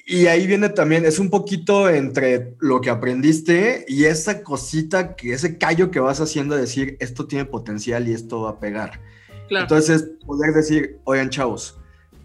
[0.06, 5.34] Y ahí viene también, es un poquito entre lo que aprendiste y esa cosita, que
[5.34, 9.01] ese callo que vas haciendo, decir, esto tiene potencial y esto va a pegar.
[9.49, 11.77] Entonces, poder decir, oigan, chavos,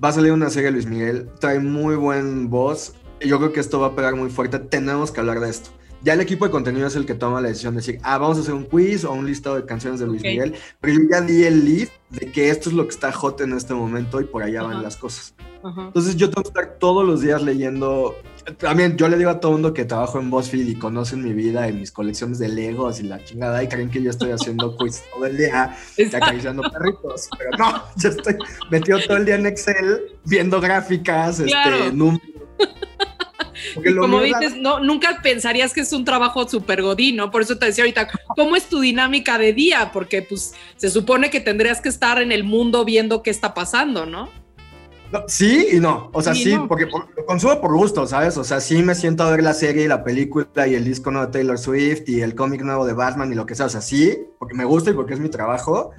[0.02, 3.60] va a salir una serie de Luis Miguel, trae muy buen voz, yo creo que
[3.60, 5.70] esto va a pegar muy fuerte, tenemos que hablar de esto.
[6.06, 8.38] Ya el equipo de contenido es el que toma la decisión de decir, ah, vamos
[8.38, 11.20] a hacer un quiz o un listado de canciones de Luis Miguel, pero yo ya
[11.20, 14.24] di el lead de que esto es lo que está hot en este momento y
[14.24, 15.34] por allá van las cosas.
[15.64, 18.14] Entonces yo tengo que estar todos los días leyendo.
[18.56, 21.68] También yo le digo a todo mundo que trabajo en BuzzFeed y conocen mi vida
[21.68, 25.02] y mis colecciones de Legos y la chingada y creen que yo estoy haciendo quiz
[25.12, 25.76] todo el día
[26.14, 28.36] acariciando perritos, pero no, yo estoy
[28.70, 32.22] metido todo el día en Excel viendo gráficas, este, números
[34.00, 37.30] como dices, no, nunca pensarías que es un trabajo súper godín, ¿no?
[37.30, 39.90] Por eso te decía ahorita, ¿cómo es tu dinámica de día?
[39.92, 44.06] Porque pues se supone que tendrías que estar en el mundo viendo qué está pasando,
[44.06, 44.28] ¿no?
[45.28, 46.10] sí y no.
[46.12, 46.68] O sea, Sí, sí, no.
[46.68, 48.36] porque por- lo consumo por gusto, ¿sabes?
[48.36, 51.10] O sea, sí me siento a ver la serie y la película y el disco
[51.10, 53.66] nuevo de Taylor Swift y el cómic nuevo de Batman y lo que sea.
[53.66, 55.92] O sea, sí, porque me gusta y porque es mi trabajo.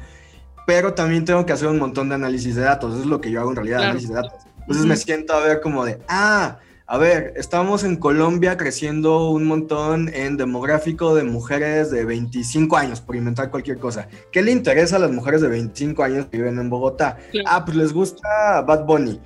[0.67, 2.93] Pero también tengo que hacer un montón de análisis de datos.
[2.93, 3.89] Eso es lo que yo hago en realidad, Claro.
[3.91, 4.33] análisis de datos.
[4.59, 6.57] Entonces me siento a ver como de, ah,
[6.89, 13.01] a ver, estamos en Colombia creciendo un montón en demográfico de mujeres de 25 años,
[13.01, 14.07] por inventar cualquier cosa.
[14.31, 17.17] ¿Qué le interesa a las mujeres de 25 años que viven en Bogotá?
[17.31, 17.47] Claro.
[17.51, 19.19] Ah, pues les gusta Bad Bunny.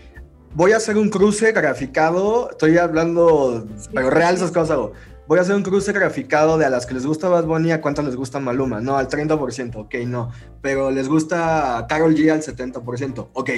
[0.56, 4.94] Voy a hacer un cruce graficado, estoy hablando, pero real esas cosas hago.
[5.28, 7.80] Voy a hacer un cruce graficado de a las que les gusta Bad Bunny, a
[7.80, 8.82] cuántas les gusta Maluma.
[8.82, 10.32] No, al 30%, ok, no.
[10.62, 13.50] Pero les gusta Carol G al 70%, ok.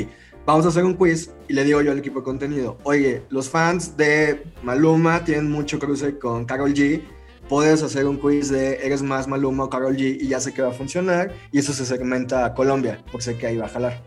[0.45, 3.49] Vamos a hacer un quiz y le digo yo al equipo de contenido, oye, los
[3.49, 7.01] fans de Maluma tienen mucho cruce con Carol G,
[7.47, 10.61] puedes hacer un quiz de eres más Maluma o Carol G y ya sé que
[10.61, 13.69] va a funcionar y eso se segmenta a Colombia, porque sé que ahí va a
[13.69, 14.01] jalar.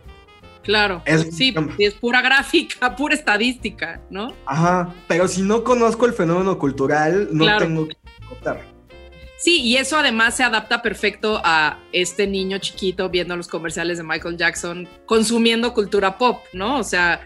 [0.63, 1.01] Claro.
[1.07, 4.35] Es- sí, es pura gráfica, pura estadística, ¿no?
[4.45, 7.65] Ajá, pero si no conozco el fenómeno cultural, no Claro.
[7.67, 7.97] tengo que
[8.29, 8.61] contar.
[9.47, 14.03] Sí, y eso además se adapta perfecto a este niño chiquito viendo los comerciales de
[14.03, 16.81] Michael Jackson, consumiendo cultura pop, ¿no?
[16.81, 17.21] O sea,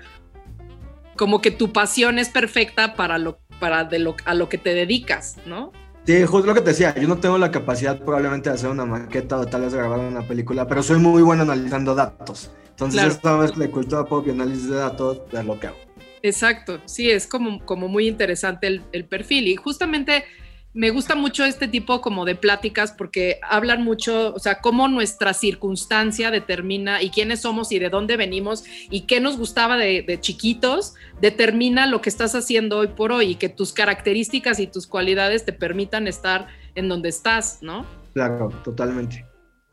[1.17, 4.75] como que tu pasión es perfecta para lo, para de lo, a lo que te
[4.75, 5.73] dedicas, ¿no?
[6.05, 8.85] Sí, justo lo que te decía, yo no tengo la capacidad probablemente de hacer una
[8.85, 12.51] maqueta o tal vez de grabar una película, pero soy muy bueno analizando datos.
[12.69, 13.15] Entonces, Claro.
[13.15, 15.79] esta vez de cultura pop y análisis de datos es lo que hago.
[16.21, 20.25] Exacto, sí, es como, como muy interesante el, el perfil y justamente
[20.73, 25.35] me gusta mucho este tipo como de pláticas porque hablan mucho, o sea, cómo nuestra
[25.35, 30.21] circunstancia determina y quiénes somos y de dónde venimos y qué nos gustaba de, de
[30.21, 34.87] chiquitos, determina lo que estás haciendo hoy por hoy y que tus características y tus
[34.87, 37.85] cualidades te permitan estar en donde estás, ¿no?
[38.15, 39.27] Claro, totalmente.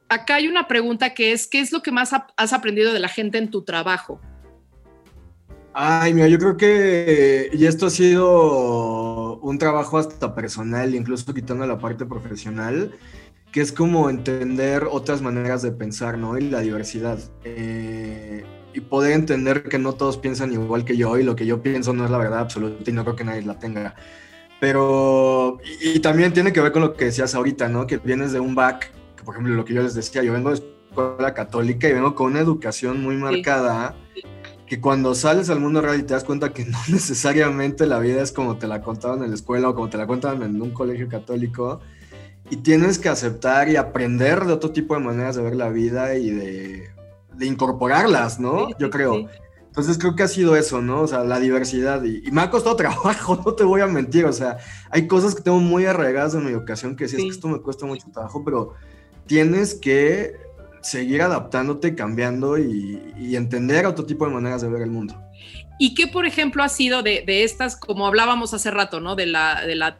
[0.10, 3.10] Acá hay una pregunta que es, ¿qué es lo que más has aprendido de la
[3.10, 4.22] gente en tu trabajo?
[5.80, 11.68] Ay, mira, yo creo que, y esto ha sido un trabajo hasta personal, incluso quitando
[11.68, 12.96] la parte profesional,
[13.52, 16.36] que es como entender otras maneras de pensar, ¿no?
[16.36, 17.20] Y la diversidad.
[17.44, 21.62] Eh, y poder entender que no todos piensan igual que yo y lo que yo
[21.62, 23.94] pienso no es la verdad absoluta y no creo que nadie la tenga.
[24.60, 27.86] Pero, y, y también tiene que ver con lo que decías ahorita, ¿no?
[27.86, 30.50] Que vienes de un back, que por ejemplo lo que yo les decía, yo vengo
[30.50, 33.96] de escuela católica y vengo con una educación muy marcada
[34.68, 38.22] que cuando sales al mundo real y te das cuenta que no necesariamente la vida
[38.22, 40.72] es como te la contaban en la escuela o como te la contaban en un
[40.72, 41.80] colegio católico
[42.50, 46.16] y tienes que aceptar y aprender de otro tipo de maneras de ver la vida
[46.16, 46.90] y de,
[47.34, 48.68] de incorporarlas, ¿no?
[48.68, 49.16] Sí, Yo creo.
[49.16, 49.28] sí.
[49.68, 51.02] Entonces creo que ha sido eso, ¿no?
[51.02, 54.26] O sea, la diversidad y, y me ha costado trabajo, no te voy a mentir,
[54.26, 54.58] o sea,
[54.90, 57.28] hay cosas que tengo muy arraigadas en mi educación que sí, es Sí.
[57.28, 58.74] que esto me cuesta mucho trabajo, pero
[59.28, 60.47] tienes que
[60.82, 65.22] seguir adaptándote, cambiando y, entender otro tipo de maneras de ver el mundo.
[65.80, 69.16] ¿Y qué, por ejemplo, ha sido de, estas, como hablábamos hace rato, ¿no?
[69.16, 70.00] De la, de la,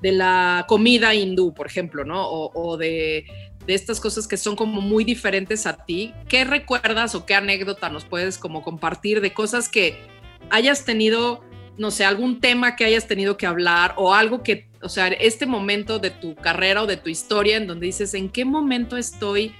[0.00, 2.26] de la comida hindú, por ejemplo, ¿no?
[2.26, 3.26] O, o de,
[3.68, 6.14] de estas cosas que son como muy diferentes a ti.
[6.26, 9.98] ¿Qué recuerdas o qué anécdota nos puedes como compartir de cosas que
[10.48, 11.44] hayas tenido,
[11.76, 15.44] no sé, algún tema que hayas tenido que hablar o algo que, o sea, este
[15.44, 19.54] momento de tu carrera o de tu historia en donde dices, ¿en qué momento estoy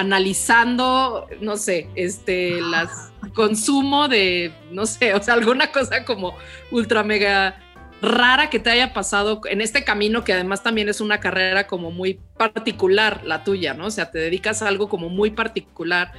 [0.00, 6.34] analizando, no sé, este, las consumo de, no sé, o sea, alguna cosa como
[6.70, 7.58] ultra mega
[8.02, 11.90] rara que te haya pasado en este camino que además también es una carrera como
[11.90, 13.86] muy particular la tuya, ¿no?
[13.86, 16.12] O sea, te dedicas a algo como muy particular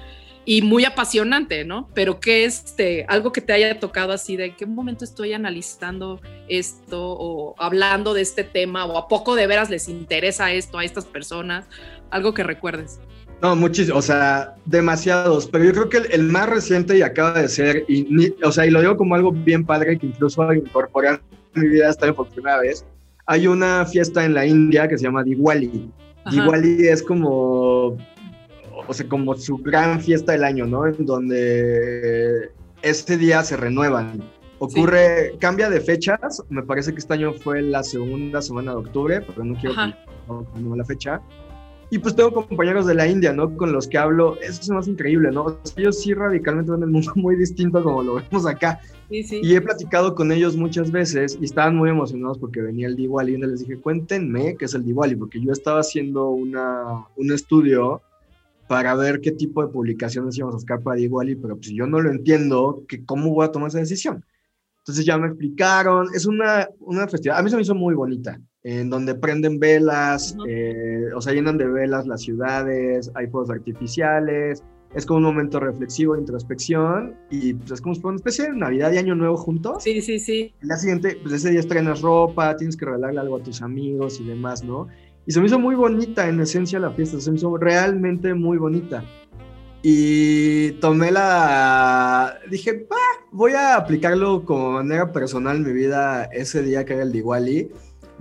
[0.45, 1.89] y muy apasionante, ¿no?
[1.93, 6.99] Pero que este, algo que te haya tocado así de qué momento estoy analizando esto
[7.01, 11.05] o hablando de este tema o a poco de veras les interesa esto a estas
[11.05, 11.65] personas,
[12.11, 12.99] algo que recuerdes.
[13.41, 17.41] No, muchísimo, o sea, demasiados, pero yo creo que el, el más reciente y acaba
[17.41, 20.53] de ser, y ni- o sea, y lo digo como algo bien padre que incluso
[20.53, 21.21] incorporé a
[21.55, 22.85] mi vida esta vez por primera vez.
[23.25, 25.89] Hay una fiesta en la India que se llama Diwali.
[26.23, 26.35] Ajá.
[26.35, 27.97] Diwali es como,
[28.87, 30.85] o sea, como su gran fiesta del año, ¿no?
[30.85, 32.51] En donde
[32.83, 34.21] este día se renuevan.
[34.59, 39.21] Ocurre, cambia de fechas, me parece que este año fue la segunda semana de octubre,
[39.21, 39.75] pero no quiero
[40.27, 41.19] no, no la fecha.
[41.93, 43.53] Y pues tengo compañeros de la India, ¿no?
[43.57, 45.43] Con los que hablo, eso es más increíble, ¿no?
[45.43, 48.79] O sea, ellos sí radicalmente ven el mundo muy distinto como lo vemos acá.
[49.09, 49.41] Sí, sí.
[49.43, 53.33] Y he platicado con ellos muchas veces y estaban muy emocionados porque venía el Diwali
[53.33, 58.01] y les dije, cuéntenme qué es el Diwali, porque yo estaba haciendo una, un estudio
[58.69, 61.99] para ver qué tipo de publicaciones íbamos a sacar para Diwali, pero pues yo no
[61.99, 64.23] lo entiendo, que ¿cómo voy a tomar esa decisión?
[64.77, 68.39] Entonces ya me explicaron, es una, una festividad, a mí se me hizo muy bonita,
[68.63, 70.45] en donde prenden velas, Ujú.
[70.47, 75.59] eh, o sea, llenan de velas las ciudades, hay fuegos artificiales, es como un momento
[75.59, 79.83] reflexivo, introspección, y pues es como una especie de Navidad y Año Nuevo juntos.
[79.83, 80.53] Sí, sí, sí.
[80.61, 84.25] Día siguiente, pues ese día estrenas ropa, tienes que regalarle algo a tus amigos y
[84.25, 84.87] demás, ¿no?
[85.25, 88.57] Y se me hizo muy bonita en esencia la fiesta, se me hizo realmente muy
[88.57, 89.03] bonita.
[89.83, 92.37] Y tomé la...
[92.49, 92.87] Dije,
[93.31, 97.71] voy a aplicarlo como manera personal en mi vida ese día que era el Diwali.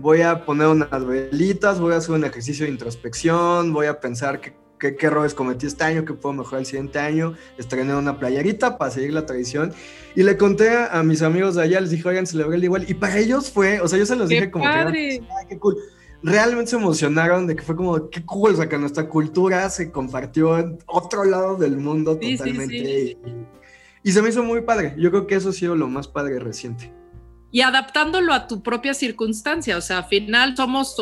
[0.00, 4.40] Voy a poner unas velitas, voy a hacer un ejercicio de introspección, voy a pensar
[4.40, 7.34] qué, qué, qué errores cometí este año, qué puedo mejorar el siguiente año.
[7.58, 9.72] Estrené una playerita para seguir la tradición.
[10.16, 12.86] Y le conté a, mis amigos de allá, les dije, oigan, celebré el Diwali.
[12.88, 14.92] Y para ellos fue, o sea, yo se los dije como padre.
[14.92, 15.26] que...
[15.38, 15.76] Ay, qué cool
[16.22, 19.90] realmente se emocionaron de que fue como, qué cool, o sea, que nuestra cultura se
[19.90, 22.74] compartió en otro lado del mundo Sí, sí, totalmente.
[22.74, 23.16] sí.
[24.02, 24.94] Y, y se me hizo muy padre.
[24.98, 26.92] Yo creo que eso ha sido lo más padre reciente.
[27.52, 30.94] Y adaptándolo a tu propia circunstancia, o sea, al final somos,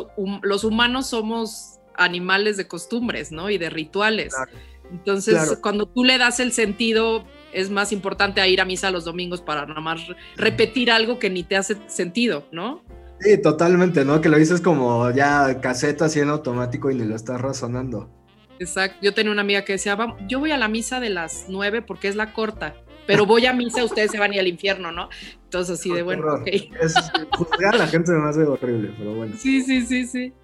[0.43, 3.51] los humanos somos animales de costumbres, ¿no?
[3.51, 4.35] Y de rituales.
[4.35, 4.51] Claro.
[4.91, 5.61] Entonces, Claro.
[5.61, 9.43] cuando tú le das el sentido, es más importante a ir a misa los domingos
[9.43, 10.01] para nada más
[10.37, 12.83] repetir algo que ni te hace sentido, ¿no?
[13.21, 14.21] Sí, totalmente, ¿no?
[14.21, 18.09] Que lo dices como ya caseta así en automático y ni lo estás razonando.
[18.61, 18.97] Exacto.
[19.03, 21.83] Yo tenía una amiga que decía, "Vam- yo voy a la misa de las nueve
[21.83, 22.75] porque es la corta,
[23.09, 25.09] pero voy a misa, ustedes se van ir al infierno, ¿no?
[25.45, 26.43] Entonces, así de bueno, horror.
[26.43, 26.49] ok.
[26.79, 26.95] Es,
[27.39, 29.35] juzgar a la gente me hace horrible, pero bueno.
[29.39, 30.35] Sí, sí, sí, sí.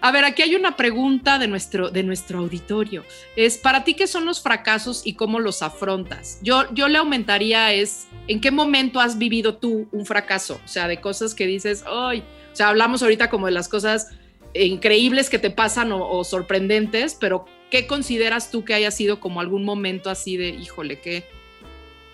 [0.00, 3.04] A ver, aquí hay una pregunta de nuestro, de nuestro auditorio.
[3.36, 6.40] Es, ¿para ti qué son los fracasos y cómo los afrontas?
[6.42, 10.60] Yo, yo le aumentaría es, ¿en qué momento has vivido tú un fracaso?
[10.64, 12.24] O sea, de cosas que dices, ¡ay!
[12.52, 14.08] O sea, hablamos ahorita como de las cosas
[14.54, 19.40] increíbles que te pasan o, o sorprendentes, pero ¿qué consideras tú que haya sido como
[19.40, 21.24] algún momento así de, híjole, qué,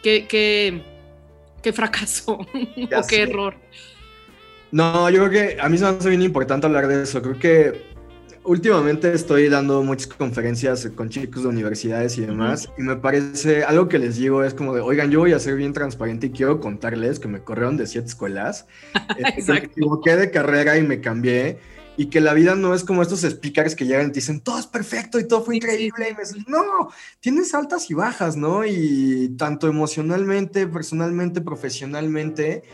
[0.05, 0.83] qué, qué,
[1.63, 3.55] qué fracaso o qué error?
[4.71, 7.23] No, yo creo que a mí se me hace bien importante hablar de eso.
[7.23, 7.95] Creo que
[8.45, 13.89] últimamente estoy dando muchas conferencias con chicos de universidades y demás, y me parece algo
[13.89, 16.61] que les digo es como de, oigan, yo voy a ser bien transparente y quiero
[16.61, 18.67] contarles que me corrieron de siete escuelas,
[19.17, 21.59] este, que me equivoqué de carrera y me cambié.
[21.97, 24.59] Y que la vida no es como estos speakers que llegan y te dicen, todo
[24.59, 26.11] es perfecto y todo fue increíble.
[26.11, 26.91] Y me dicen, no,
[27.21, 28.65] tienes altas y bajas, ¿no?
[28.65, 32.65] Y tanto emocionalmente, personalmente, profesionalmente.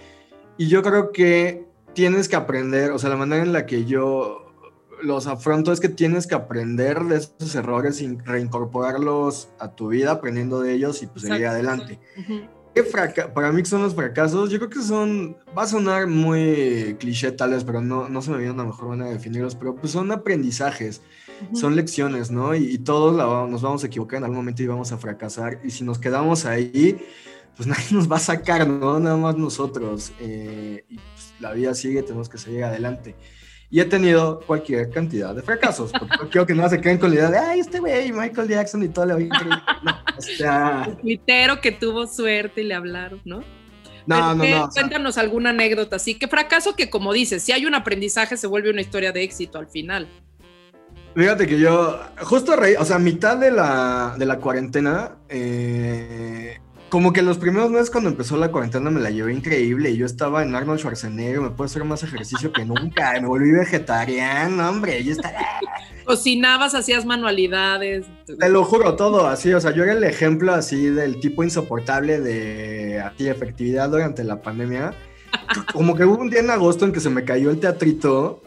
[0.57, 4.47] Y yo creo que tienes que aprender, o sea, la manera en la que yo
[5.03, 10.13] los afronto es que tienes que aprender de esos errores y reincorporarlos a tu vida,
[10.13, 11.99] aprendiendo de ellos y pues seguir adelante.
[12.19, 12.35] Ujú.
[12.35, 12.60] ¿Qué fraca-
[13.35, 14.51] para mí qué son los fracasos?
[14.51, 18.31] Yo creo que son, va a sonar muy cliché tal vez, pero no, no se
[18.31, 21.03] me viene una mejor manera de definirlos, pero pues son aprendizajes,
[21.43, 21.57] Ujú.
[21.57, 22.55] son lecciones, ¿no?
[22.55, 25.61] Y, y todos la nos vamos a equivocar en algún momento y vamos a fracasar.
[25.65, 26.99] Y si nos quedamos ahí,
[27.57, 28.99] pues nadie nos va a sacar, ¿no?
[29.01, 30.13] Nada más nosotros.
[30.21, 33.17] Eh, y pues, la vida sigue, tenemos que seguir adelante.
[33.73, 37.11] Y he tenido cualquier cantidad de fracasos, porque no quiero que no se queden con
[37.11, 39.59] la idea de, ay, este güey, Michael Jackson y todo le va increíble.
[39.85, 43.43] No, o sea, El tuitero que tuvo suerte y le hablaron, ¿no?
[44.07, 44.43] no, no, no.
[44.43, 46.15] o sea, Cuéntanos alguna anécdota así.
[46.15, 49.59] Que fracaso que, como dices, si hay un aprendizaje, se vuelve una historia de éxito
[49.59, 50.09] al final.
[51.15, 55.17] Fíjate que yo, justo a raíz, o sea, a mitad de la, de la cuarentena,
[55.29, 59.97] eh, como que los primeros meses cuando empezó la cuarentena me la llevé increíble y
[59.97, 64.69] yo estaba en Arnold Schwarzenegger, me puedo hacer más ejercicio que nunca, me volví vegetariano,
[64.69, 65.39] hombre, yo estaba,
[66.11, 68.05] Cocinabas, hacías manualidades.
[68.27, 72.21] te lo juro, todo así, o sea, yo era el ejemplo así del tipo insoportable
[72.21, 74.93] de así, efectividad durante la pandemia.
[75.73, 78.43] Como que hubo un día en agosto en que se me cayó el teatrito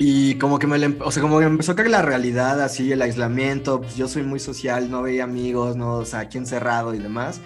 [0.00, 2.60] y como que me, le o sea, como que me empezó a caer la realidad,
[2.60, 6.38] así, el aislamiento, pues yo soy muy social, no veía amigos, no, o sea, aquí
[6.38, 7.40] encerrado y demás.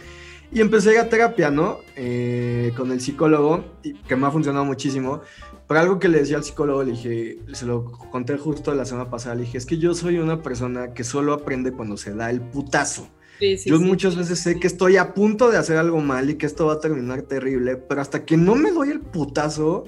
[0.50, 1.78] Y empecé a ir a terapia, ¿no?
[1.96, 3.64] Eh, con el psicólogo,
[4.06, 5.22] que me ha funcionado muchísimo.
[5.68, 9.10] Pero algo que le decía al psicólogo, le dije, se lo conté justo la semana
[9.10, 12.30] pasada, le dije, es que yo soy una persona que solo aprende cuando se da
[12.30, 13.08] el putazo.
[13.38, 13.84] Sí, sí, yo sí.
[13.84, 16.74] muchas veces sé que estoy a punto de hacer algo mal y que esto va
[16.74, 19.84] a terminar terrible, pero hasta que no me doy el putazo,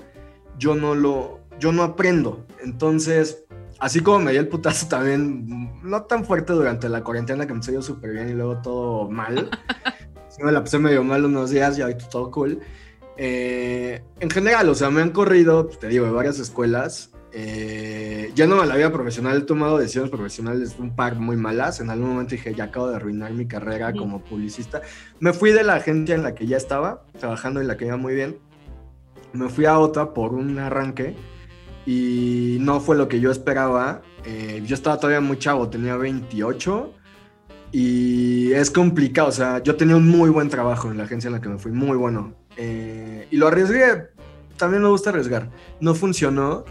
[0.58, 2.46] yo no lo, yo no aprendo.
[2.62, 3.44] Entonces,
[3.78, 7.62] así como me di el putazo también, no tan fuerte durante la cuarentena que me
[7.62, 9.50] salió súper bien y luego todo mal.
[10.34, 12.58] Sí me la pasé medio mal unos días y ahorita todo cool.
[13.16, 17.10] Eh, en general, o sea, me han corrido, pues, te digo, de varias escuelas.
[17.36, 21.80] Eh, ya no en la vida profesional he tomado decisiones profesionales un par muy malas.
[21.80, 23.98] En algún momento dije, ya acabo de arruinar mi carrera Ujú.
[23.98, 24.82] como publicista.
[25.18, 27.96] Me fui de la agencia en la que ya estaba, trabajando en la que iba
[27.96, 28.38] muy bien.
[29.32, 31.16] Me fui a otra por un arranque
[31.86, 34.02] y no fue lo que yo esperaba.
[34.24, 36.92] Eh, yo estaba todavía muy chavo, tenía 28
[37.72, 39.28] y es complicado.
[39.28, 41.58] O sea, yo tenía un muy buen trabajo en la agencia en la que me
[41.58, 42.34] fui, muy bueno.
[42.56, 44.08] Eh, y lo arriesgué,
[44.56, 45.48] también me gusta arriesgar.
[45.80, 46.64] No funcionó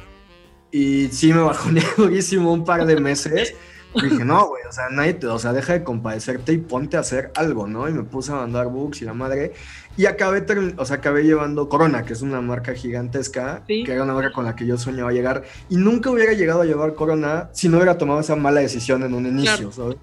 [0.71, 3.55] y sí me bajoné durísimo un par de meses.
[4.01, 7.01] dije, no, güey, o sea, nadie te, o sea, deja de compadecerte y ponte a
[7.01, 7.87] hacer algo, ¿no?
[7.87, 9.53] Y me puse a mandar books y la madre.
[9.97, 10.43] Y acabé,
[10.77, 14.45] o sea, acabé llevando Corona, que es una marca gigantesca, que era una marca con
[14.45, 15.43] la que yo soñaba llegar.
[15.69, 19.13] Y nunca hubiera llegado a llevar Corona si no hubiera tomado esa mala decisión en
[19.13, 19.97] un inicio, ¿sabes?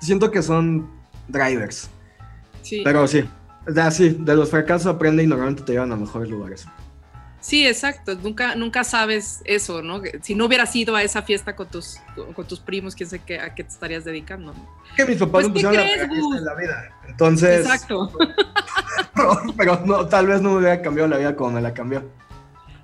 [0.00, 0.90] Siento que son
[1.28, 1.88] drivers.
[2.62, 2.80] Sí.
[2.82, 3.24] Pero sí,
[3.90, 6.66] sí, de los fracasos aprende y normalmente te llevan a mejores lugares.
[7.44, 8.14] Sí, exacto.
[8.14, 10.00] Nunca, nunca sabes eso, ¿no?
[10.22, 11.98] Si no hubieras ido a esa fiesta con tus,
[12.34, 14.54] con tus primos, quién sé qué, a qué te estarías dedicando.
[14.54, 14.66] ¿no?
[14.96, 16.90] Que mis papás pues, no pusieron la, la vida.
[17.06, 17.60] Entonces.
[17.60, 18.10] Exacto.
[19.58, 22.10] pero no, tal vez no me hubiera cambiado la vida como me la cambió.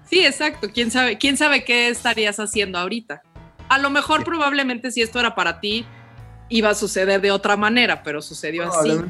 [0.05, 0.69] Sí, exacto.
[0.75, 3.23] ¿Quién sabe, quién sabe qué estarías haciendo ahorita?
[3.71, 5.87] A lo mejor, probablemente, si esto era para ti,
[6.51, 9.01] iba a suceder de otra manera, pero sucedió así.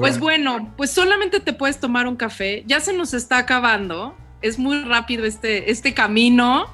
[0.00, 2.62] Pues bueno, pues solamente te puedes tomar un café.
[2.66, 4.16] Ya se nos está acabando.
[4.40, 6.66] Es muy rápido este, este camino,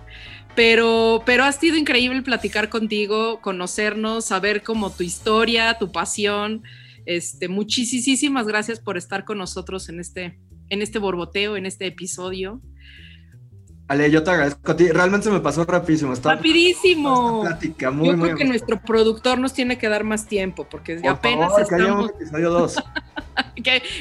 [0.54, 6.62] pero, pero ha sido increíble platicar contigo, conocernos, saber como tu historia, tu pasión.
[7.06, 10.38] Este, muchísimas gracias por estar con nosotros en este,
[10.68, 12.60] en este borboteo, en este episodio.
[13.88, 14.88] Ale, yo te agradezco a ti.
[14.88, 16.14] Realmente se me pasó rapidísimo.
[16.14, 17.44] Rapidísimo.
[18.04, 22.10] yo creo que nuestro productor nos tiene que dar más tiempo porque apenas estamos.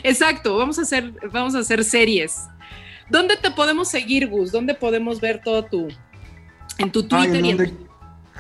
[0.04, 0.58] exacto.
[0.58, 2.48] Vamos a hacer, vamos a hacer series.
[3.10, 4.52] ¿Dónde te podemos seguir, Gus?
[4.52, 5.88] ¿Dónde podemos ver todo tu,
[6.78, 7.74] en tu Twitter en, donde,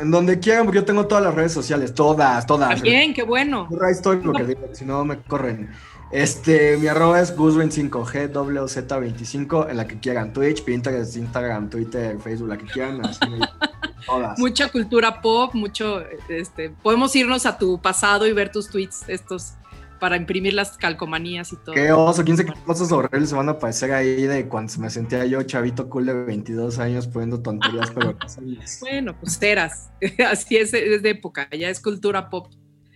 [0.01, 0.11] en...
[0.11, 2.81] donde quieran, porque yo tengo todas las redes sociales, todas, todas.
[2.81, 3.69] Bien, qué bueno.
[3.89, 5.69] Estoy porque si no me corren.
[6.11, 10.31] Este, mi arroba es Gus25, GWZ25, en la que quieran.
[10.31, 13.01] Twitch, Pinterest, Instagram, Twitter, Facebook, la que quieran.
[14.37, 19.55] Mucha cultura pop, mucho, este, podemos irnos a tu pasado y ver tus tweets, estos,
[19.99, 21.75] para imprimir las calcomanías y todo.
[21.75, 24.89] Qué oso, quién sabe qué cosas horribles se van a aparecer ahí de cuando me
[24.89, 28.17] sentía yo chavito cool de 22 años poniendo tonterías, pero...
[28.79, 29.89] bueno, pues eras,
[30.31, 32.47] así es, es de época, ya es cultura pop.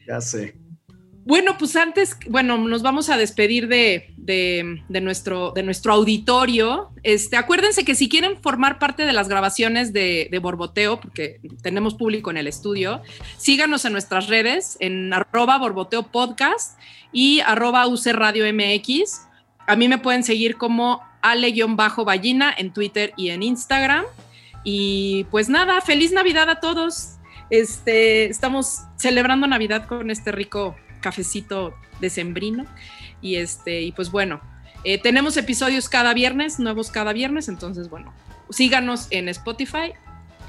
[0.08, 0.56] Ya sé.
[1.24, 4.12] Bueno, pues antes, bueno, nos vamos a despedir de,
[4.90, 6.90] nuestro, de nuestro auditorio.
[7.04, 12.32] Este, acuérdense que si quieren formar parte de las grabaciones de, Borboteo, porque tenemos público
[12.32, 13.04] en el estudio,
[13.38, 16.80] síganos en nuestras redes, en arroba Borboteo Podcast
[17.12, 19.28] y arroba UC Radio MX.
[19.68, 24.06] A mí me pueden seguir como ale-ballina en Twitter y en Instagram.
[24.64, 27.18] Y pues nada, feliz Navidad a todos.
[27.52, 32.66] Este, estamos celebrando Navidad con este rico cafecito decembrino.
[33.22, 34.42] Y este, y pues bueno,
[34.84, 38.14] eh, tenemos episodios cada viernes, nuevos cada viernes, entonces bueno,
[38.50, 39.94] síganos en Spotify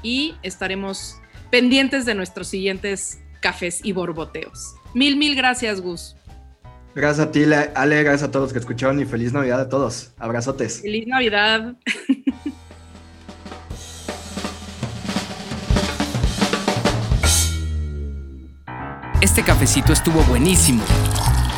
[0.01, 1.17] y estaremos
[1.51, 4.75] pendientes de nuestros siguientes cafés y borboteos.
[4.93, 6.15] Mil, mil gracias, Gus.
[6.95, 7.43] Gracias a ti,
[7.75, 10.11] Ale, gracias a todos los que escucharon y feliz Navidad a todos.
[10.17, 10.81] Abrazotes.
[10.81, 11.75] Feliz Navidad.
[19.23, 20.83] Este cafecito estuvo buenísimo.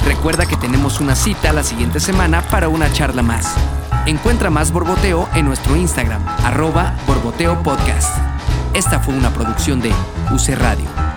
[0.05, 3.55] Recuerda que tenemos una cita la siguiente semana para una charla más.
[4.05, 8.16] Encuentra más Borboteo en nuestro Instagram, arroba Borboteo Podcast.
[8.76, 9.89] Esta fue una producción de
[10.32, 11.14] UC Radio.